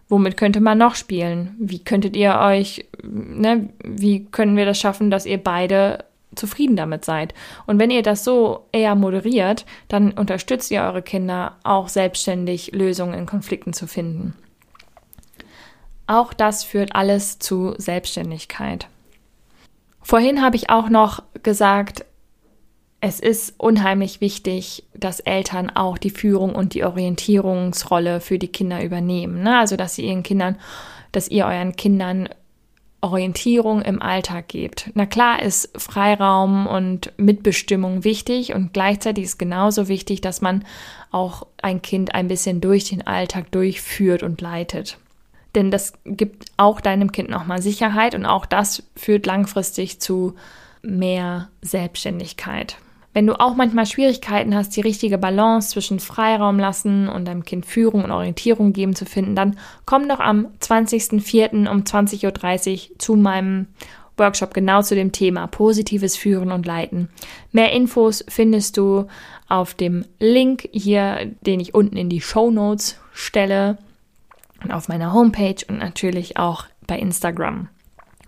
Womit 0.10 0.38
könnte 0.38 0.60
man 0.60 0.78
noch 0.78 0.96
spielen? 0.96 1.56
Wie 1.60 1.84
könntet 1.84 2.16
ihr 2.16 2.40
euch, 2.40 2.86
ne, 3.04 3.70
wie 3.84 4.26
können 4.26 4.58
wir 4.58 4.66
das 4.66 4.80
schaffen, 4.80 5.12
dass 5.12 5.26
ihr 5.26 5.38
beide 5.38 6.06
zufrieden 6.36 6.76
damit 6.76 7.06
seid. 7.06 7.34
Und 7.65 7.80
wenn 7.80 7.91
ihr 7.91 8.04
das 8.04 8.24
so 8.24 8.65
eher 8.72 8.96
moderiert, 8.96 9.65
dann 9.88 10.12
unterstützt 10.12 10.72
ihr 10.72 10.82
eure 10.82 11.02
Kinder 11.02 11.58
auch 11.63 11.88
selbstständig 11.88 12.72
Lösungen 12.74 13.13
in 13.13 13.26
Konflikten 13.26 13.74
zu 13.74 13.88
finden. 13.88 14.36
Auch 16.08 16.34
das 16.34 16.63
führt 16.63 16.96
alles 16.96 17.39
zu 17.39 17.76
Selbstständigkeit. 17.78 18.88
Vorhin 20.02 20.41
habe 20.41 20.58
ich 20.58 20.69
auch 20.69 20.89
noch 20.89 21.24
gesagt, 21.43 22.06
es 23.06 23.19
ist 23.19 23.56
unheimlich 23.58 24.22
wichtig, 24.22 24.86
dass 24.93 25.19
Eltern 25.19 25.69
auch 25.69 25.98
die 25.98 26.10
Führung 26.10 26.56
und 26.56 26.74
die 26.74 26.86
Orientierungsrolle 26.86 28.22
für 28.22 28.39
die 28.39 28.48
Kinder 28.48 28.82
übernehmen. 28.82 29.43
Ne? 29.43 29.58
Also, 29.60 29.76
dass 29.76 29.96
sie 29.96 30.06
ihren 30.06 30.24
Kindern, 30.24 30.58
dass 31.12 31.28
ihr 31.28 31.46
euren 31.46 31.76
Kindern 31.76 32.30
Orientierung 33.04 33.82
im 33.82 34.02
Alltag 34.02 34.48
gebt. 34.48 34.89
Na 34.94 35.06
klar 35.06 35.42
ist 35.42 35.70
Freiraum 35.76 36.66
und 36.66 37.12
Mitbestimmung 37.18 38.04
wichtig 38.04 38.54
und 38.54 38.74
gleichzeitig 38.74 39.26
ist 39.26 39.38
genauso 39.38 39.89
wichtig, 39.89 40.22
dass 40.22 40.42
man 40.42 40.63
auch 41.12 41.46
ein 41.62 41.82
Kind 41.82 42.16
ein 42.16 42.30
bisschen 42.30 42.62
durch 42.62 42.89
den 42.89 43.06
Alltag 43.06 43.52
durchführt 43.52 44.24
und 44.24 44.39
leitet. 44.39 44.98
Denn 45.54 45.70
das 45.70 45.94
gibt 46.06 46.46
auch 46.58 46.82
deinem 46.82 47.12
Kind 47.12 47.30
nochmal 47.30 47.62
Sicherheit 47.62 48.16
und 48.16 48.26
auch 48.26 48.46
das 48.46 48.84
führt 48.96 49.26
langfristig 49.26 50.00
zu 50.00 50.36
mehr 50.82 51.50
Selbstständigkeit. 51.62 52.78
Wenn 53.13 53.28
du 53.28 53.39
auch 53.39 53.56
manchmal 53.56 53.86
Schwierigkeiten 53.86 54.56
hast, 54.56 54.76
die 54.76 54.82
richtige 54.82 55.17
Balance 55.17 55.69
zwischen 55.69 55.99
Freiraum 55.99 56.58
lassen 56.60 57.08
und 57.08 57.26
deinem 57.26 57.43
Kind 57.43 57.65
Führung 57.65 58.04
und 58.04 58.12
Orientierung 58.12 58.73
geben 58.73 58.95
zu 58.95 59.06
finden, 59.06 59.36
dann 59.36 59.58
komm 59.86 60.10
doch 60.10 60.19
am 60.19 60.47
20.04. 60.60 61.69
um 61.69 61.84
20.30 61.84 62.91
Uhr 62.91 62.99
zu 62.99 63.15
meinem 63.15 63.67
Workshop 64.17 64.54
genau 64.54 64.82
zu 64.82 64.95
dem 64.95 65.12
Thema 65.12 65.47
positives 65.47 66.15
Führen 66.15 66.52
und 66.52 66.65
Leiten. 66.65 67.10
Mehr 67.52 67.71
Infos 67.71 68.23
findest 68.28 68.78
du 68.78 69.08
auf 69.47 69.73
dem 69.73 70.06
Link 70.19 70.69
hier, 70.71 71.32
den 71.41 71.60
ich 71.60 71.73
unten 71.73 71.97
in 71.97 72.10
die 72.10 72.21
Show 72.21 72.52
Notes 72.52 72.99
stelle 73.13 73.78
und 74.63 74.71
auf 74.71 74.88
meiner 74.88 75.13
Homepage 75.13 75.65
und 75.67 75.80
natürlich 75.80 76.38
auch 76.38 76.65
bei 76.88 76.97
Instagram. 76.97 77.69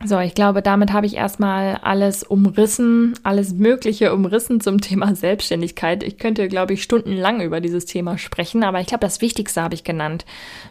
So, 0.03 0.19
ich 0.19 0.35
glaube, 0.35 0.61
damit 0.61 0.91
habe 0.91 1.05
ich 1.05 1.15
erstmal 1.15 1.75
alles 1.75 2.23
umrissen, 2.23 3.13
alles 3.23 3.53
Mögliche 3.53 4.13
umrissen 4.13 4.59
zum 4.59 4.81
Thema 4.81 5.15
Selbstständigkeit. 5.15 6.03
Ich 6.03 6.17
könnte, 6.17 6.47
glaube 6.47 6.73
ich, 6.73 6.83
stundenlang 6.83 7.41
über 7.41 7.61
dieses 7.61 7.85
Thema 7.85 8.17
sprechen, 8.17 8.63
aber 8.63 8.81
ich 8.81 8.87
glaube, 8.87 9.05
das 9.05 9.21
Wichtigste 9.21 9.61
habe 9.61 9.73
ich 9.73 9.83
genannt. 9.83 10.25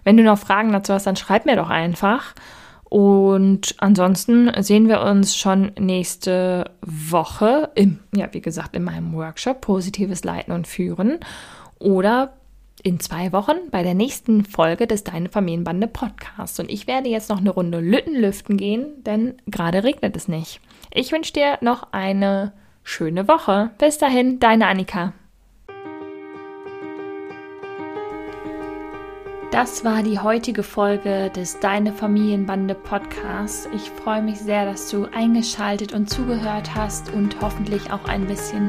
Wenn 0.05 0.17
du 0.17 0.23
noch 0.23 0.39
Fragen 0.39 0.73
dazu 0.73 0.93
hast, 0.93 1.07
dann 1.07 1.17
schreib 1.17 1.47
mir 1.47 1.57
doch 1.57 1.71
einfach. 1.71 2.35
Und 2.85 3.75
ansonsten 3.79 4.53
sehen 4.63 4.89
wir 4.89 5.01
uns 5.01 5.37
schon 5.37 5.73
nächste 5.79 6.71
Woche 6.83 7.71
im, 7.75 7.99
ja, 8.15 8.29
wie 8.33 8.43
gesagt, 8.43 8.77
in 8.77 8.85
meinem 8.85 9.15
Workshop 9.15 9.63
Positives 9.63 10.23
Leiten 10.23 10.53
und 10.53 10.69
Führen 10.69 11.19
oder 11.81 12.35
in 12.85 13.01
zwei 13.01 13.33
Wochen 13.33 13.70
bei 13.70 13.83
der 13.83 13.94
nächsten 13.94 14.44
Folge 14.44 14.87
des 14.87 15.05
Deine 15.05 15.31
Familienbande 15.31 15.88
Podcasts. 15.88 16.61
Und 16.61 16.70
ich 16.70 16.87
werde 16.87 17.09
jetzt 17.09 17.31
noch 17.31 17.38
eine 17.38 17.51
Runde 17.51 17.81
Lütten 17.81 18.14
lüften 18.14 18.59
gehen, 18.59 19.03
denn 19.05 19.37
gerade 19.47 19.83
regnet 19.83 20.14
es 20.16 20.29
nicht. 20.29 20.61
Ich 20.92 21.11
wünsche 21.11 21.33
dir 21.33 21.59
noch 21.62 21.88
eine 21.92 22.53
schöne 22.83 23.27
Woche. 23.27 23.70
Bis 23.79 23.97
dahin, 23.97 24.38
deine 24.38 24.66
Annika. 24.66 25.14
Das 29.51 29.85
war 29.85 30.03
die 30.03 30.18
heutige 30.18 30.62
Folge 30.62 31.31
des 31.31 31.61
Deine 31.61 31.92
Familienbande 31.92 32.75
Podcasts. 32.75 33.66
Ich 33.75 33.88
freue 33.88 34.20
mich 34.20 34.40
sehr, 34.40 34.66
dass 34.66 34.90
du 34.90 35.07
eingeschaltet 35.14 35.94
und 35.94 36.11
zugehört 36.11 36.75
hast 36.75 37.14
und 37.14 37.40
hoffentlich 37.40 37.92
auch 37.92 38.05
ein 38.07 38.27
bisschen 38.27 38.68